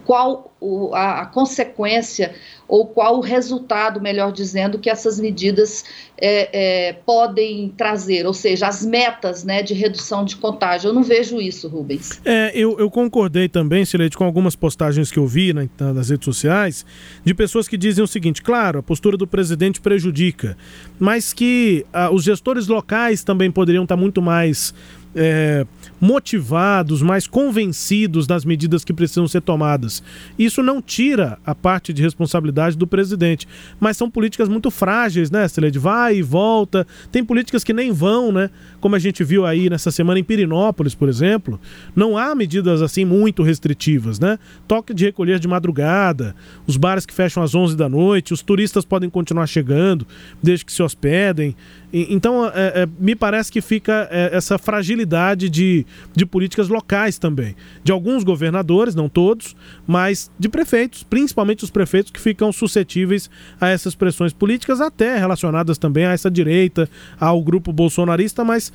qual 0.06 0.54
a, 0.94 1.22
a, 1.22 1.26
consequência 1.26 2.34
ou 2.68 2.86
qual 2.86 3.18
o 3.18 3.20
resultado, 3.20 4.02
melhor 4.02 4.32
dizendo, 4.32 4.78
que 4.78 4.90
essas 4.90 5.20
medidas 5.20 5.84
é, 6.18 6.90
é, 6.90 6.94
podem 6.94 7.74
trazer, 7.76 8.26
ou 8.26 8.34
seja, 8.34 8.68
as 8.68 8.86
metas 8.86 9.44
né, 9.44 9.64
de 9.64 9.74
redução 9.74 10.24
de 10.24 10.36
contágio. 10.36 10.90
Eu 10.90 10.94
não 10.94 11.04
vejo 11.04 11.42
isso, 11.42 11.68
Rubens. 11.68 12.22
É, 12.24 12.52
eu, 12.54 12.78
eu 12.80 12.90
concordei 12.92 13.50
também, 13.50 13.86
Silete, 13.86 14.18
com 14.18 14.24
algumas 14.24 14.56
postagens 14.56 15.12
que 15.12 15.18
eu 15.18 15.26
vi 15.26 15.54
na, 15.54 15.68
nas 15.94 16.10
redes 16.10 16.26
sociais, 16.26 16.86
de 17.24 17.34
pessoas 17.34 17.68
que 17.68 17.78
dizem 17.78 18.04
o 18.04 18.08
seguinte: 18.08 18.42
claro, 18.42 18.80
a 18.80 18.84
postura 18.84 19.18
do 19.18 19.28
presidente 19.28 19.82
prejudica, 19.82 20.58
mas 21.00 21.34
que 21.34 21.86
ah, 21.94 22.10
os 22.12 22.24
gestores 22.24 22.68
locais 22.68 23.24
também 23.24 23.52
poderiam 23.52 23.84
estar 23.84 23.98
muito 23.98 24.22
mais 24.22 24.74
é, 25.16 25.66
motivados, 26.00 27.02
mais 27.02 27.28
convencidos 27.28 28.26
das 28.26 28.46
medidas 28.46 28.84
que 28.84 28.94
precisam 28.94 29.28
ser 29.28 29.42
tomadas. 29.42 30.02
Isso 30.38 30.64
não 30.64 30.82
tira 30.82 31.38
a 31.46 31.54
parte 31.54 31.92
de 31.92 32.02
responsabilidade 32.02 32.78
do 32.78 32.88
presidente, 32.88 33.48
mas 33.80 33.98
são 33.98 34.10
políticas 34.10 34.48
muito 34.48 34.72
frágeis, 34.72 35.30
né, 35.30 35.48
Celede? 35.48 35.80
Vai 35.80 36.18
e 36.18 36.22
volta. 36.22 36.86
Tem 37.12 37.24
políticas 37.24 37.64
que 37.64 37.74
nem 37.74 37.92
vão, 37.92 38.32
né? 38.32 38.50
Como 38.80 38.96
a 38.96 39.00
gente 39.00 39.24
viu 39.24 39.46
aí 39.46 39.70
nessa 39.70 39.92
semana 39.92 40.20
em 40.20 40.24
Pirinópolis, 40.24 40.96
por 40.96 41.10
exemplo. 41.10 41.60
Não 41.96 42.18
há 42.18 42.34
medidas 42.34 42.82
assim 42.82 43.06
muito 43.06 43.44
restritivas, 43.44 44.20
né? 44.20 44.40
Toque 44.68 44.94
de 44.94 45.06
recolher 45.06 45.40
de 45.40 45.48
madrugada, 45.48 46.36
os 46.66 46.78
bares 46.78 47.06
que 47.06 47.14
fecham 47.14 47.44
às 47.44 47.54
11 47.54 47.76
da 47.76 47.90
noite, 47.90 48.34
os 48.34 48.42
turistas 48.42 48.86
podem 48.86 49.10
continuar 49.10 49.48
chegando 49.48 50.08
desde 50.42 50.66
que 50.66 50.72
se 50.72 50.82
hospedem. 50.82 51.56
Então, 51.92 52.46
é, 52.46 52.84
é, 52.84 52.88
me 53.00 53.16
parece 53.16 53.52
que 53.52 53.62
fica 53.62 54.08
é, 54.12 54.30
essa 54.32 54.60
fragilidade 54.60 55.50
de, 55.50 55.86
de 56.16 56.26
políticas 56.26 56.70
locais 56.70 57.18
também. 57.18 57.56
De 57.84 57.92
alguns 57.92 58.24
governadores, 58.24 58.96
não 58.96 59.10
todos, 59.10 59.56
mas 59.88 60.32
de 60.38 60.50
prefeitos, 60.50 61.04
principalmente 61.04 61.64
os 61.64 61.70
prefeitos 61.70 62.12
que 62.12 62.20
ficam 62.20 62.52
suscetíveis 62.52 63.30
a 63.60 63.70
essas 63.70 63.96
pressões 63.96 64.34
políticas, 64.34 64.82
até 64.82 65.18
relacionadas 65.18 65.78
também 65.78 66.06
a 66.06 66.12
essa 66.12 66.30
direita, 66.30 66.90
ao 67.20 67.42
grupo 67.42 67.72
bolsonarista, 67.72 68.44
mas 68.44 68.72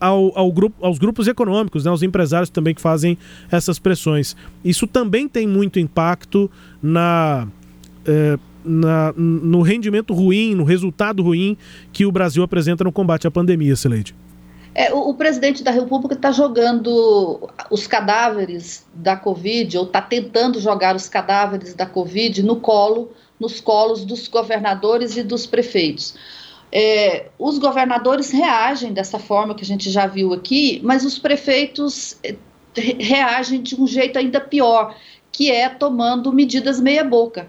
ao, 0.00 0.36
ao 0.36 0.52
grupo, 0.52 0.84
aos 0.84 0.98
grupos 0.98 1.28
econômicos, 1.28 1.84
né, 1.84 1.90
aos 1.90 2.02
empresários 2.02 2.50
também 2.50 2.74
que 2.74 2.80
fazem 2.80 3.16
essas 3.50 3.78
pressões. 3.78 4.36
Isso 4.64 4.86
também 4.86 5.28
tem 5.28 5.46
muito 5.46 5.78
impacto 5.78 6.50
na. 6.82 7.46
É, 8.04 8.38
na, 8.64 9.12
no 9.16 9.60
rendimento 9.60 10.14
ruim, 10.14 10.54
no 10.54 10.64
resultado 10.64 11.22
ruim 11.22 11.56
que 11.92 12.06
o 12.06 12.12
Brasil 12.12 12.42
apresenta 12.42 12.84
no 12.84 12.92
combate 12.92 13.26
à 13.26 13.30
pandemia, 13.30 13.74
Sileide? 13.74 14.14
É, 14.74 14.92
o, 14.92 15.10
o, 15.10 15.14
presidente 15.14 15.62
da 15.62 15.70
República 15.70 16.14
está 16.14 16.32
jogando 16.32 17.48
os 17.70 17.86
cadáveres 17.86 18.86
da 18.94 19.16
Covid, 19.16 19.78
ou 19.78 19.84
está 19.84 20.00
tentando 20.00 20.58
jogar 20.60 20.96
os 20.96 21.08
cadáveres 21.08 21.74
da 21.74 21.84
Covid 21.84 22.42
no 22.42 22.56
colo, 22.56 23.12
nos 23.38 23.60
colos 23.60 24.04
dos 24.04 24.28
governadores 24.28 25.16
e 25.16 25.22
dos 25.22 25.46
prefeitos. 25.46 26.14
É, 26.70 27.28
os 27.38 27.58
governadores 27.58 28.30
reagem 28.30 28.94
dessa 28.94 29.18
forma 29.18 29.54
que 29.54 29.62
a 29.62 29.66
gente 29.66 29.90
já 29.90 30.06
viu 30.06 30.32
aqui, 30.32 30.80
mas 30.82 31.04
os 31.04 31.18
prefeitos 31.18 32.18
é, 32.24 32.34
reagem 32.74 33.60
de 33.60 33.78
um 33.78 33.86
jeito 33.86 34.18
ainda 34.18 34.40
pior, 34.40 34.96
que 35.30 35.50
é 35.50 35.68
tomando 35.68 36.32
medidas 36.32 36.80
meia-boca 36.80 37.46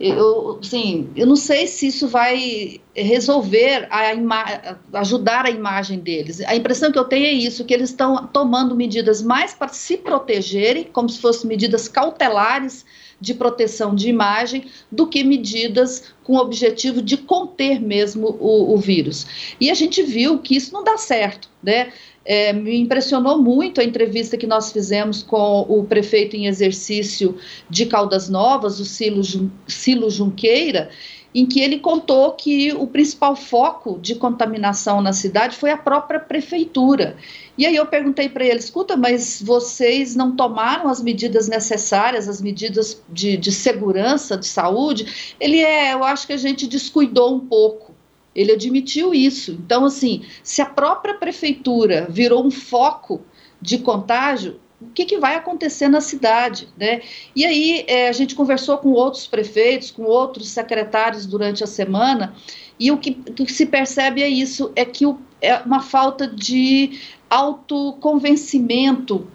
eu, 0.00 0.58
assim, 0.60 1.08
eu 1.14 1.26
não 1.26 1.36
sei 1.36 1.66
se 1.66 1.86
isso 1.86 2.08
vai 2.08 2.80
resolver, 2.94 3.86
a 3.90 5.00
ajudar 5.00 5.46
a 5.46 5.50
imagem 5.50 5.98
deles. 6.00 6.40
A 6.40 6.56
impressão 6.56 6.90
que 6.90 6.98
eu 6.98 7.04
tenho 7.04 7.26
é 7.26 7.32
isso, 7.32 7.64
que 7.64 7.72
eles 7.72 7.90
estão 7.90 8.26
tomando 8.26 8.74
medidas 8.74 9.22
mais 9.22 9.54
para 9.54 9.68
se 9.68 9.96
protegerem, 9.96 10.84
como 10.84 11.08
se 11.08 11.20
fossem 11.20 11.48
medidas 11.48 11.88
cautelares 11.88 12.84
de 13.20 13.34
proteção 13.34 13.94
de 13.94 14.08
imagem, 14.08 14.66
do 14.90 15.06
que 15.06 15.22
medidas 15.22 16.12
com 16.24 16.34
o 16.34 16.40
objetivo 16.40 17.00
de 17.00 17.16
conter 17.16 17.80
mesmo 17.80 18.36
o, 18.40 18.74
o 18.74 18.76
vírus. 18.76 19.26
E 19.60 19.70
a 19.70 19.74
gente 19.74 20.02
viu 20.02 20.38
que 20.38 20.56
isso 20.56 20.72
não 20.72 20.82
dá 20.82 20.98
certo, 20.98 21.48
né? 21.62 21.92
É, 22.24 22.52
me 22.52 22.80
impressionou 22.80 23.38
muito 23.38 23.80
a 23.80 23.84
entrevista 23.84 24.36
que 24.36 24.46
nós 24.46 24.72
fizemos 24.72 25.22
com 25.22 25.60
o 25.68 25.84
prefeito 25.84 26.36
em 26.36 26.46
exercício 26.46 27.36
de 27.68 27.86
Caldas 27.86 28.30
Novas, 28.30 28.80
o 28.80 28.84
Silo, 28.84 29.22
Silo 29.66 30.08
Junqueira, 30.08 30.90
em 31.34 31.44
que 31.44 31.60
ele 31.60 31.80
contou 31.80 32.30
que 32.32 32.72
o 32.72 32.86
principal 32.86 33.34
foco 33.34 33.98
de 34.00 34.14
contaminação 34.14 35.00
na 35.00 35.12
cidade 35.12 35.56
foi 35.56 35.70
a 35.70 35.76
própria 35.76 36.20
prefeitura. 36.20 37.16
E 37.58 37.66
aí 37.66 37.74
eu 37.74 37.86
perguntei 37.86 38.28
para 38.28 38.44
ele: 38.44 38.58
escuta, 38.58 38.96
mas 38.96 39.42
vocês 39.44 40.14
não 40.14 40.36
tomaram 40.36 40.88
as 40.88 41.02
medidas 41.02 41.48
necessárias, 41.48 42.28
as 42.28 42.40
medidas 42.40 43.02
de, 43.08 43.36
de 43.36 43.50
segurança, 43.50 44.36
de 44.36 44.46
saúde? 44.46 45.34
Ele 45.40 45.60
é, 45.60 45.92
eu 45.92 46.04
acho 46.04 46.26
que 46.26 46.32
a 46.32 46.38
gente 46.38 46.68
descuidou 46.68 47.34
um 47.34 47.40
pouco. 47.40 47.93
Ele 48.34 48.52
admitiu 48.52 49.14
isso. 49.14 49.52
Então, 49.52 49.84
assim, 49.84 50.24
se 50.42 50.60
a 50.60 50.66
própria 50.66 51.14
prefeitura 51.14 52.06
virou 52.10 52.44
um 52.44 52.50
foco 52.50 53.22
de 53.60 53.78
contágio, 53.78 54.60
o 54.80 54.86
que, 54.92 55.04
que, 55.04 55.18
vai 55.18 55.36
acontecer 55.36 55.88
na 55.88 56.00
cidade, 56.00 56.68
né? 56.76 57.00
E 57.34 57.46
aí 57.46 57.84
é, 57.86 58.08
a 58.08 58.12
gente 58.12 58.34
conversou 58.34 58.76
com 58.78 58.90
outros 58.90 59.26
prefeitos, 59.26 59.90
com 59.90 60.02
outros 60.02 60.48
secretários 60.48 61.24
durante 61.24 61.64
a 61.64 61.66
semana, 61.66 62.34
e 62.78 62.90
o 62.90 62.98
que, 62.98 63.18
o 63.28 63.32
que 63.32 63.52
se 63.52 63.66
percebe 63.66 64.22
é 64.22 64.28
isso, 64.28 64.72
é 64.74 64.84
que 64.84 65.06
o, 65.06 65.18
é 65.40 65.56
uma 65.58 65.80
falta 65.80 66.26
de 66.26 67.00
autoconvencimento 67.30 69.26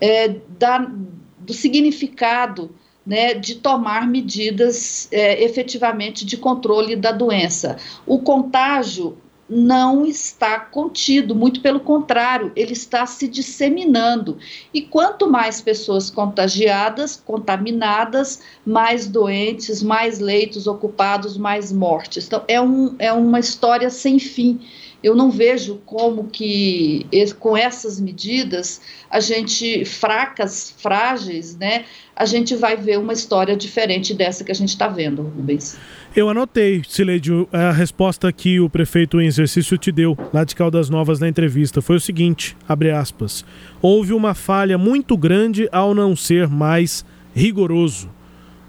é, 0.00 0.28
da, 0.58 0.90
do 1.38 1.52
significado 1.52 2.74
né, 3.10 3.34
de 3.34 3.56
tomar 3.56 4.06
medidas 4.06 5.08
é, 5.10 5.42
efetivamente 5.42 6.24
de 6.24 6.36
controle 6.36 6.94
da 6.94 7.10
doença. 7.10 7.76
O 8.06 8.20
contágio 8.20 9.18
não 9.48 10.06
está 10.06 10.60
contido, 10.60 11.34
muito 11.34 11.60
pelo 11.60 11.80
contrário, 11.80 12.52
ele 12.54 12.72
está 12.72 13.04
se 13.06 13.26
disseminando. 13.26 14.38
E 14.72 14.80
quanto 14.80 15.28
mais 15.28 15.60
pessoas 15.60 16.08
contagiadas, 16.08 17.16
contaminadas, 17.16 18.42
mais 18.64 19.08
doentes, 19.08 19.82
mais 19.82 20.20
leitos 20.20 20.68
ocupados, 20.68 21.36
mais 21.36 21.72
mortes. 21.72 22.28
Então, 22.28 22.44
é, 22.46 22.60
um, 22.60 22.94
é 23.00 23.12
uma 23.12 23.40
história 23.40 23.90
sem 23.90 24.20
fim 24.20 24.60
eu 25.02 25.14
não 25.14 25.30
vejo 25.30 25.80
como 25.86 26.24
que 26.24 27.06
com 27.38 27.56
essas 27.56 28.00
medidas 28.00 28.80
a 29.10 29.20
gente 29.20 29.84
fracas, 29.84 30.74
frágeis, 30.78 31.56
né? 31.56 31.84
A 32.14 32.26
gente 32.26 32.54
vai 32.54 32.76
ver 32.76 32.98
uma 32.98 33.12
história 33.12 33.56
diferente 33.56 34.12
dessa 34.12 34.44
que 34.44 34.52
a 34.52 34.54
gente 34.54 34.68
está 34.70 34.88
vendo, 34.88 35.22
Rubens. 35.22 35.78
Eu 36.14 36.28
anotei, 36.28 36.82
Sileide, 36.86 37.30
a 37.52 37.70
resposta 37.70 38.30
que 38.32 38.60
o 38.60 38.68
prefeito 38.68 39.20
em 39.20 39.26
exercício 39.26 39.78
te 39.78 39.90
deu 39.90 40.18
lá 40.34 40.44
de 40.44 40.54
Caldas 40.54 40.90
Novas 40.90 41.20
na 41.20 41.28
entrevista 41.28 41.80
foi 41.80 41.96
o 41.96 42.00
seguinte, 42.00 42.56
abre 42.68 42.90
aspas, 42.90 43.44
houve 43.80 44.12
uma 44.12 44.34
falha 44.34 44.76
muito 44.76 45.16
grande 45.16 45.68
ao 45.72 45.94
não 45.94 46.16
ser 46.16 46.48
mais 46.48 47.04
rigoroso. 47.34 48.10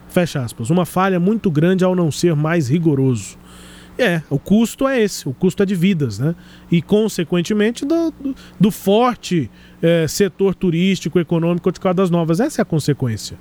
Fecha 0.08 0.42
aspas, 0.42 0.70
uma 0.70 0.86
falha 0.86 1.20
muito 1.20 1.50
grande 1.50 1.84
ao 1.84 1.96
não 1.96 2.12
ser 2.12 2.36
mais 2.36 2.70
rigoroso. 2.70 3.41
É, 4.02 4.24
o 4.30 4.40
custo 4.40 4.88
é 4.88 5.00
esse, 5.00 5.30
o 5.30 5.34
custo 5.34 5.62
é 5.62 5.66
de 5.66 5.76
vidas, 5.76 6.18
né? 6.18 6.36
E, 6.72 6.82
consequentemente, 6.82 7.86
do, 7.86 8.12
do, 8.12 8.36
do 8.60 8.72
forte 8.72 9.50
é, 9.82 10.08
setor 10.08 10.56
turístico, 10.56 11.20
econômico 11.20 11.72
de 11.72 11.80
Caldas 11.80 12.10
Novas. 12.10 12.40
Essa 12.40 12.62
é 12.62 12.64
a 12.64 12.66
consequência. 12.66 13.38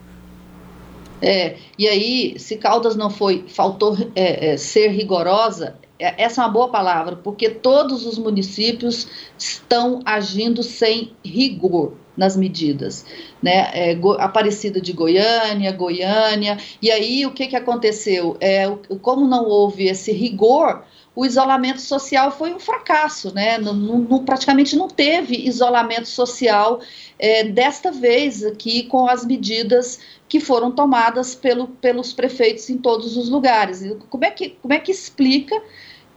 É, 1.22 1.56
e 1.78 1.86
aí, 1.88 2.38
se 2.38 2.56
Caldas 2.56 2.96
não 2.96 3.10
foi, 3.10 3.44
faltou 3.48 3.96
é, 4.14 4.52
é, 4.52 4.56
ser 4.56 4.88
rigorosa, 4.88 5.76
é, 5.98 6.22
essa 6.22 6.42
é 6.42 6.44
uma 6.44 6.50
boa 6.50 6.68
palavra, 6.68 7.16
porque 7.16 7.50
todos 7.50 8.06
os 8.06 8.18
municípios 8.18 9.06
estão 9.38 10.00
agindo 10.04 10.62
sem 10.62 11.12
rigor 11.24 11.92
nas 12.20 12.36
medidas, 12.36 13.06
né? 13.42 13.70
É, 13.72 13.98
Aparecida 14.18 14.78
de 14.78 14.92
Goiânia, 14.92 15.72
Goiânia, 15.72 16.58
e 16.82 16.90
aí 16.90 17.24
o 17.24 17.30
que, 17.30 17.46
que 17.46 17.56
aconteceu? 17.56 18.36
É, 18.38 18.70
como 19.00 19.26
não 19.26 19.46
houve 19.46 19.88
esse 19.88 20.12
rigor, 20.12 20.84
o 21.16 21.24
isolamento 21.24 21.80
social 21.80 22.30
foi 22.30 22.52
um 22.52 22.58
fracasso, 22.58 23.34
né? 23.34 23.56
Não, 23.56 23.72
não, 23.72 24.22
praticamente 24.22 24.76
não 24.76 24.86
teve 24.86 25.34
isolamento 25.34 26.08
social 26.08 26.80
é, 27.18 27.42
desta 27.42 27.90
vez 27.90 28.44
aqui 28.44 28.82
com 28.82 29.08
as 29.08 29.24
medidas 29.24 29.98
que 30.28 30.40
foram 30.40 30.70
tomadas 30.70 31.34
pelo, 31.34 31.68
pelos 31.68 32.12
prefeitos 32.12 32.68
em 32.68 32.76
todos 32.76 33.16
os 33.16 33.30
lugares. 33.30 33.82
Como 34.10 34.26
é 34.26 34.30
que, 34.30 34.50
como 34.60 34.74
é 34.74 34.78
que 34.78 34.92
explica 34.92 35.60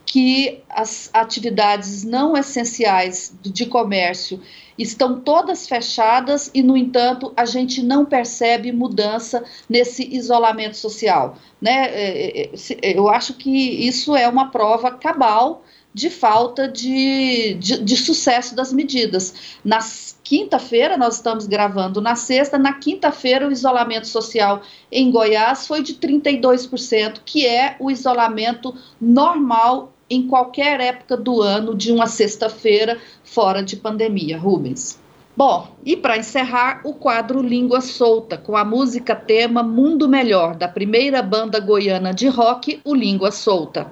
que 0.04 0.60
as 0.68 1.08
atividades 1.14 2.04
não 2.04 2.36
essenciais 2.36 3.34
de 3.42 3.64
comércio 3.64 4.38
estão 4.78 5.20
todas 5.20 5.68
fechadas 5.68 6.50
e, 6.52 6.62
no 6.62 6.76
entanto, 6.76 7.32
a 7.36 7.44
gente 7.44 7.82
não 7.82 8.04
percebe 8.04 8.72
mudança 8.72 9.44
nesse 9.68 10.14
isolamento 10.14 10.76
social. 10.76 11.36
Né? 11.60 11.86
É, 11.86 12.42
é, 12.42 12.50
é, 12.82 12.98
eu 12.98 13.08
acho 13.08 13.34
que 13.34 13.50
isso 13.50 14.16
é 14.16 14.28
uma 14.28 14.50
prova 14.50 14.90
cabal 14.90 15.62
de 15.94 16.10
falta 16.10 16.66
de, 16.66 17.54
de, 17.54 17.78
de 17.78 17.96
sucesso 17.96 18.56
das 18.56 18.72
medidas. 18.72 19.56
Na 19.64 19.78
quinta-feira, 20.24 20.96
nós 20.96 21.16
estamos 21.16 21.46
gravando 21.46 22.00
na 22.00 22.16
sexta, 22.16 22.58
na 22.58 22.72
quinta-feira 22.72 23.46
o 23.46 23.52
isolamento 23.52 24.08
social 24.08 24.62
em 24.90 25.10
Goiás 25.12 25.68
foi 25.68 25.82
de 25.82 25.94
32%, 25.94 27.20
que 27.24 27.46
é 27.46 27.76
o 27.78 27.92
isolamento 27.92 28.74
normal 29.00 29.93
em 30.08 30.26
qualquer 30.26 30.80
época 30.80 31.16
do 31.16 31.40
ano, 31.40 31.74
de 31.74 31.90
uma 31.92 32.06
sexta-feira, 32.06 32.98
fora 33.24 33.62
de 33.62 33.76
pandemia. 33.76 34.38
Rubens. 34.38 34.98
Bom, 35.36 35.68
e 35.84 35.96
para 35.96 36.16
encerrar, 36.16 36.80
o 36.84 36.94
quadro 36.94 37.42
Língua 37.42 37.80
Solta, 37.80 38.38
com 38.38 38.56
a 38.56 38.64
música 38.64 39.16
tema 39.16 39.64
Mundo 39.64 40.08
Melhor, 40.08 40.54
da 40.54 40.68
primeira 40.68 41.20
banda 41.22 41.58
goiana 41.58 42.14
de 42.14 42.28
rock, 42.28 42.80
o 42.84 42.94
Língua 42.94 43.32
Solta. 43.32 43.88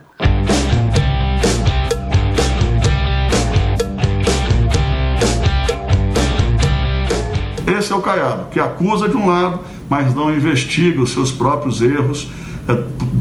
Esse 7.66 7.92
é 7.92 7.96
o 7.96 8.02
Caiado, 8.02 8.48
que 8.50 8.60
acusa 8.60 9.08
de 9.08 9.16
um 9.16 9.26
lado, 9.26 9.60
mas 9.90 10.14
não 10.14 10.32
investiga 10.32 11.02
os 11.02 11.10
seus 11.10 11.32
próprios 11.32 11.82
erros 11.82 12.28
é, 12.68 12.74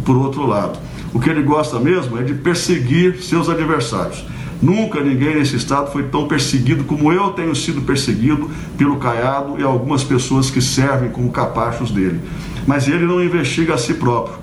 por 0.06 0.16
outro 0.16 0.46
lado. 0.46 0.78
O 1.14 1.20
que 1.20 1.30
ele 1.30 1.44
gosta 1.44 1.80
mesmo 1.80 2.18
é 2.18 2.24
de 2.24 2.34
perseguir 2.34 3.22
seus 3.22 3.50
adversários. 3.50 4.26
Nunca 4.62 5.02
ninguém 5.02 5.36
nesse 5.36 5.56
estado 5.56 5.92
foi 5.92 6.04
tão 6.04 6.28
perseguido 6.28 6.84
como 6.84 7.12
eu 7.12 7.32
tenho 7.32 7.56
sido 7.56 7.82
perseguido 7.82 8.50
pelo 8.78 8.98
Caiado 8.98 9.60
e 9.60 9.64
algumas 9.64 10.04
pessoas 10.04 10.52
que 10.52 10.62
servem 10.62 11.10
como 11.10 11.32
capachos 11.32 11.90
dele. 11.90 12.22
Mas 12.68 12.88
ele 12.88 13.06
não 13.06 13.24
investiga 13.24 13.74
a 13.74 13.78
si 13.78 13.96
próprio. 13.96 14.36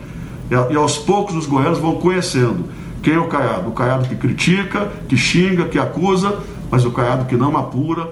E 0.71 0.75
aos 0.75 0.99
poucos 0.99 1.37
os 1.37 1.47
goianos 1.47 1.79
vão 1.79 1.97
conhecendo 1.97 2.65
quem 3.01 3.15
é 3.15 3.19
o 3.19 3.29
Caiado. 3.29 3.69
O 3.69 3.73
Caiado 3.73 4.09
que 4.09 4.17
critica, 4.17 4.91
que 5.09 5.17
xinga, 5.17 5.67
que 5.67 5.79
acusa, 5.79 6.39
mas 6.71 6.85
o 6.85 6.91
Caiado 6.91 7.27
que 7.27 7.37
não 7.37 7.57
apura. 7.57 8.09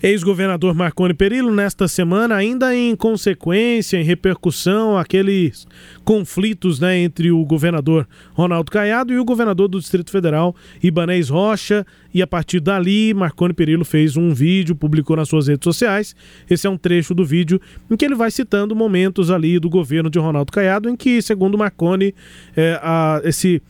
Ex-governador 0.00 0.74
Marconi 0.74 1.12
Perillo, 1.12 1.52
nesta 1.52 1.88
semana, 1.88 2.36
ainda 2.36 2.72
em 2.72 2.94
consequência, 2.94 3.96
em 3.96 4.04
repercussão, 4.04 4.96
aqueles 4.96 5.66
conflitos 6.04 6.78
né, 6.78 6.98
entre 6.98 7.32
o 7.32 7.44
governador 7.44 8.06
Ronaldo 8.32 8.70
Caiado 8.70 9.12
e 9.12 9.18
o 9.18 9.24
governador 9.24 9.66
do 9.66 9.80
Distrito 9.80 10.12
Federal, 10.12 10.54
Ibanez 10.80 11.28
Rocha, 11.28 11.84
e 12.14 12.22
a 12.22 12.26
partir 12.26 12.60
dali, 12.60 13.12
Marconi 13.12 13.52
Perillo 13.52 13.84
fez 13.84 14.16
um 14.16 14.32
vídeo, 14.32 14.74
publicou 14.74 15.16
nas 15.16 15.28
suas 15.28 15.48
redes 15.48 15.64
sociais. 15.64 16.16
Esse 16.48 16.66
é 16.66 16.70
um 16.70 16.78
trecho 16.78 17.12
do 17.12 17.24
vídeo 17.24 17.60
em 17.90 17.96
que 17.96 18.04
ele 18.04 18.14
vai 18.14 18.30
citando 18.30 18.74
momentos 18.74 19.30
ali 19.30 19.58
do 19.58 19.68
governo 19.68 20.08
de 20.08 20.18
Ronaldo 20.18 20.52
Caiado, 20.52 20.88
em 20.88 20.96
que, 20.96 21.20
segundo 21.20 21.58
Marconi, 21.58 22.14
é, 22.56 22.78
a, 22.82 23.20
esse, 23.24 23.60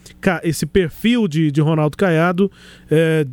esse 0.45 0.67
perfil 0.67 1.27
de, 1.27 1.51
de 1.51 1.61
Ronaldo 1.61 1.97
Caiado 1.97 2.51
é, 2.91 3.27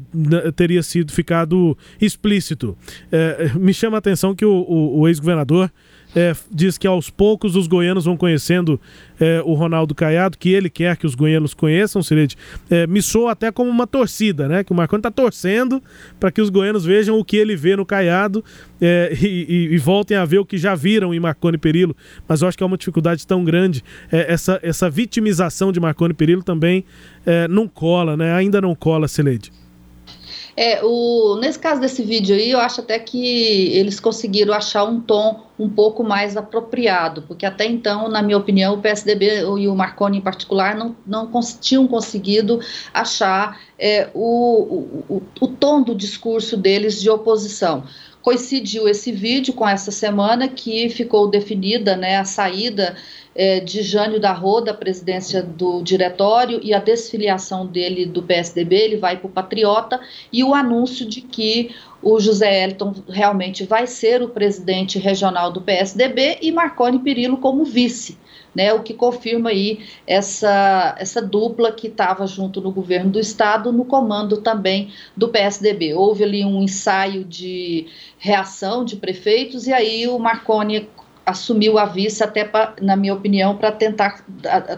teria 0.55 0.81
sido 0.81 1.12
ficado 1.12 1.77
explícito. 2.01 2.75
É, 3.12 3.52
me 3.56 3.74
chama 3.74 3.98
a 3.98 4.00
atenção 4.00 4.36
que 4.36 4.45
o, 4.45 4.52
o, 4.52 5.00
o 5.00 5.08
ex-governador 5.08 5.71
é, 6.15 6.34
diz 6.50 6.78
que 6.78 6.88
aos 6.88 7.10
poucos 7.10 7.56
os 7.56 7.67
goianos 7.67 8.06
vão 8.06 8.15
conhecendo 8.15 8.80
é, 9.19 9.41
o 9.43 9.54
Ronaldo 9.54 9.93
Caiado, 9.93 10.38
que 10.38 10.50
ele 10.50 10.69
quer 10.69 10.95
que 10.95 11.06
os 11.06 11.13
goianos 11.13 11.54
conheçam, 11.54 12.02
Sirid. 12.02 12.36
É, 12.69 12.88
me 12.88 13.02
soa 13.02 13.34
até 13.34 13.52
como 13.52 13.69
uma 13.69 13.86
torcida, 13.86 14.48
né? 14.48 14.63
Que 14.63 14.71
o 14.71 14.76
Marconi 14.76 15.00
está 15.00 15.12
torcendo 15.12 15.84
para 16.17 16.32
que 16.32 16.41
os 16.41 16.50
goianos 16.50 16.86
vejam 16.86 17.19
o 17.19 17.26
que 17.26 17.36
ele 17.36 17.56
vê 17.56 17.76
no 17.76 17.86
Caiado 17.86 18.43
é, 18.80 19.13
e, 19.21 19.28
e, 19.28 19.74
e, 19.74 19.78
voltem 19.78 20.15
a 20.15 20.24
ver 20.24 20.39
o 20.39 20.45
que 20.45 20.58
já 20.58 20.74
viram 20.74 21.13
em 21.13 21.19
Marconi 21.19 21.58
Perillo. 21.58 21.95
Mas 22.28 22.41
eu 22.41 22.48
acho 22.48 22.58
que 22.58 22.63
é 22.63 22.65
uma 22.65 22.78
dificuldade 22.78 23.28
tão 23.28 23.43
grande. 23.43 23.84
É, 24.10 24.32
essa, 24.32 24.58
essa 24.63 24.89
vitimização 24.89 25.71
de 25.71 25.82
Marconi 25.82 26.13
Perillo 26.13 26.43
também 26.43 26.86
é, 27.26 27.45
não 27.50 27.67
cola, 27.67 28.15
né? 28.15 28.34
Ainda 28.34 28.62
não 28.62 28.74
cola, 28.74 29.10
Sileide. 29.10 29.52
É, 30.58 30.80
o, 30.84 31.38
nesse 31.41 31.60
caso 31.60 31.82
desse 31.82 32.02
vídeo 32.02 32.34
aí, 32.34 32.52
eu 32.52 32.60
acho 32.60 32.80
até 32.80 32.98
que 32.98 33.76
eles 33.76 34.00
conseguiram 34.00 34.54
achar 34.54 34.86
um 34.86 35.02
tom 35.02 35.44
um 35.60 35.70
pouco 35.70 36.02
mais 36.02 36.38
apropriado, 36.38 37.24
porque 37.24 37.46
até 37.46 37.65
então, 37.65 38.08
na 38.08 38.22
minha 38.22 38.38
opinião, 38.38 38.74
o 38.74 38.82
PSDB 38.82 39.41
e 39.41 39.68
o 39.68 39.76
Marconi 39.76 40.20
em 40.20 40.22
particular 40.22 40.76
não, 40.76 40.96
não 41.06 41.30
tinham 41.60 41.86
conseguido 41.88 42.62
achar 42.94 43.60
é, 43.78 44.10
o, 44.13 45.04
o, 45.10 45.15
o, 45.15 45.24
o 45.41 45.48
tom 45.48 45.82
do 45.82 45.94
discurso 45.94 46.56
deles 46.56 47.02
de 47.02 47.10
oposição. 47.10 47.84
Coincidiu 48.22 48.88
esse 48.88 49.12
vídeo 49.12 49.54
com 49.54 49.68
essa 49.68 49.91
semana 49.91 50.48
que 50.48 50.89
ficou 50.89 51.30
definida 51.30 51.98
né, 51.98 52.18
a 52.18 52.26
saída 52.26 52.96
é, 53.36 53.60
de 53.60 53.82
Jânio 53.82 54.19
da 54.19 54.32
Rô 54.32 54.62
da 54.62 54.74
presidência 54.74 55.43
do 55.43 55.84
diretório 55.84 56.60
e 56.63 56.74
a 56.74 56.80
desfiliação 56.80 57.67
dele 57.67 58.06
do 58.06 58.24
PSDB, 58.24 58.76
ele 58.76 58.98
vai 58.98 59.17
para 59.17 59.28
o 59.28 59.32
Patriota, 59.32 60.00
e 60.31 60.44
o 60.44 60.54
anúncio 60.54 61.06
de 61.06 61.21
que 61.21 61.75
o 62.02 62.19
José 62.19 62.63
Elton 62.63 62.94
realmente 63.10 63.65
vai 63.65 63.86
ser 63.88 64.21
o 64.21 64.29
presidente 64.29 64.98
regional 64.98 65.52
do 65.52 65.62
PSDB 65.62 66.38
e 66.42 66.52
Marconi 66.52 67.00
Perillo 67.00 67.38
como 67.38 67.65
vice 67.65 68.17
né, 68.56 68.73
o 68.73 68.81
que 68.81 68.94
confirma 68.94 69.50
aí 69.50 69.79
essa, 70.08 70.96
essa 70.98 71.21
dupla 71.21 71.73
que 71.73 71.88
estava 71.88 72.25
junto 72.25 72.62
no 72.62 72.71
governo 72.71 73.12
do 73.12 73.19
estado, 73.19 73.71
no 73.71 73.83
comando 73.83 74.38
também 74.38 74.94
do 75.15 75.27
PSDB. 75.27 75.94
Houve 75.94 76.23
ali 76.23 76.46
um 76.46 76.63
ensaio 76.63 77.25
de 77.25 77.88
reação 78.17 78.86
de 78.86 78.96
prefeitos 78.96 79.67
e 79.67 79.73
aí 79.73 80.08
o 80.08 80.17
Marconi 80.17 80.88
assumiu 81.26 81.78
a 81.78 81.86
vice 81.86 82.23
até, 82.23 82.44
pra, 82.44 82.76
na 82.82 82.96
minha 82.96 83.13
opinião, 83.13 83.58
para 83.58 83.71
tentar 83.71 84.23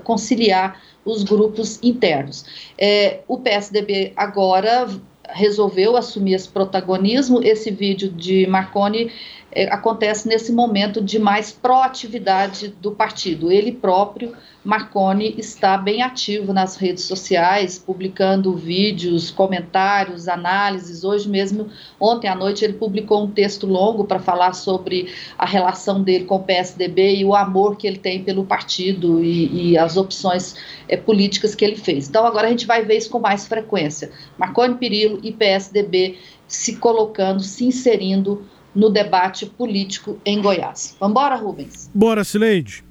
conciliar 0.03 0.81
os 1.03 1.23
grupos 1.23 1.79
internos. 1.83 2.45
É, 2.77 3.21
o 3.27 3.37
PSDB 3.37 4.13
agora 4.15 4.87
resolveu 5.29 5.97
assumir 5.97 6.33
esse 6.33 6.49
protagonismo. 6.49 7.43
Esse 7.43 7.71
vídeo 7.71 8.09
de 8.09 8.47
Marconi 8.47 9.11
é, 9.51 9.71
acontece 9.73 10.27
nesse 10.27 10.51
momento 10.51 11.01
de 11.01 11.17
mais 11.17 11.51
proatividade 11.51 12.67
do 12.81 12.91
partido. 12.91 13.51
Ele 13.51 13.71
próprio, 13.71 14.33
Marconi, 14.63 15.33
está 15.37 15.77
bem 15.77 16.01
ativo 16.01 16.51
nas 16.51 16.75
redes 16.75 17.05
sociais, 17.05 17.79
publicando 17.79 18.53
vídeos, 18.55 19.31
comentários, 19.31 20.27
análises. 20.27 21.03
Hoje 21.03 21.29
mesmo, 21.29 21.69
ontem 21.99 22.27
à 22.27 22.35
noite, 22.35 22.65
ele 22.65 22.73
publicou 22.73 23.23
um 23.23 23.31
texto 23.31 23.65
longo 23.65 24.03
para 24.03 24.19
falar 24.19 24.53
sobre 24.53 25.13
a 25.37 25.45
relação 25.45 26.03
dele 26.03 26.25
com 26.25 26.35
o 26.35 26.43
PSDB 26.43 27.15
e 27.15 27.25
o 27.25 27.33
amor 27.33 27.77
que 27.77 27.87
ele 27.87 27.97
tem 27.97 28.23
pelo 28.23 28.43
partido 28.43 29.23
e, 29.23 29.71
e 29.71 29.77
as 29.77 29.95
opções 29.95 30.55
é, 30.89 30.97
políticas 30.97 31.55
que 31.55 31.63
ele 31.63 31.77
fez. 31.77 32.09
Então, 32.09 32.25
agora 32.25 32.47
a 32.47 32.49
gente 32.49 32.67
vai 32.67 32.83
ver 32.83 32.97
isso 32.97 33.09
com 33.09 33.19
mais 33.19 33.47
frequência. 33.47 34.11
Marconi 34.37 34.75
Perillo 34.75 35.19
e 35.23 35.31
PSDB 35.31 36.17
se 36.47 36.77
colocando, 36.77 37.41
se 37.41 37.65
inserindo 37.65 38.45
no 38.77 38.91
debate 38.91 39.47
político 39.47 40.19
em 40.23 40.39
Goiás. 40.39 40.95
Vamos 40.99 41.11
embora, 41.13 41.35
Rubens? 41.35 41.89
Bora, 41.93 42.23
Sileide. 42.23 42.86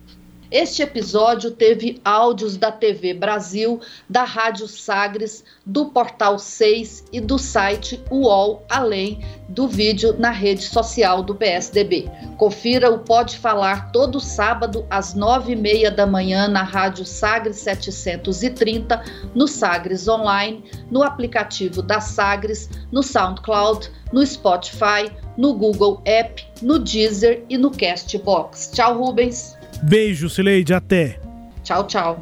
Este 0.50 0.82
episódio 0.82 1.50
teve 1.50 2.00
áudios 2.04 2.56
da 2.56 2.70
TV 2.70 3.12
Brasil, 3.12 3.80
da 4.08 4.22
Rádio 4.22 4.68
Sagres, 4.68 5.44
do 5.64 5.86
Portal 5.86 6.38
6 6.38 7.06
e 7.12 7.20
do 7.20 7.36
site 7.36 8.00
UOL, 8.10 8.64
além 8.68 9.24
do 9.48 9.66
vídeo 9.66 10.14
na 10.18 10.30
rede 10.30 10.62
social 10.62 11.22
do 11.22 11.34
PSDB. 11.34 12.08
Confira 12.36 12.90
o 12.90 13.00
Pode 13.00 13.38
Falar 13.38 13.90
todo 13.90 14.20
sábado 14.20 14.86
às 14.88 15.14
nove 15.14 15.52
e 15.52 15.56
meia 15.56 15.90
da 15.90 16.06
manhã 16.06 16.46
na 16.46 16.62
Rádio 16.62 17.04
Sagres 17.04 17.56
730, 17.56 19.02
no 19.34 19.48
Sagres 19.48 20.06
Online, 20.06 20.62
no 20.90 21.02
aplicativo 21.02 21.82
da 21.82 22.00
Sagres, 22.00 22.70
no 22.92 23.02
SoundCloud, 23.02 23.90
no 24.12 24.24
Spotify, 24.24 25.10
no 25.36 25.54
Google 25.54 26.00
App, 26.04 26.46
no 26.62 26.78
Deezer 26.78 27.44
e 27.48 27.58
no 27.58 27.70
Castbox. 27.70 28.70
Tchau, 28.72 28.98
Rubens. 28.98 29.55
Beijo, 29.82 30.28
Sileide. 30.28 30.74
Até. 30.74 31.18
Tchau, 31.62 31.86
tchau. 31.86 32.20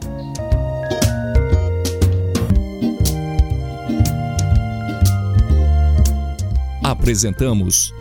Apresentamos 6.82 7.92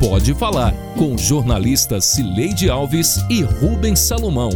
Pode 0.00 0.32
Falar 0.34 0.72
com 0.96 1.18
jornalistas 1.18 2.04
Cileide 2.06 2.70
Alves 2.70 3.16
e 3.28 3.42
Rubens 3.42 3.98
Salomão. 3.98 4.50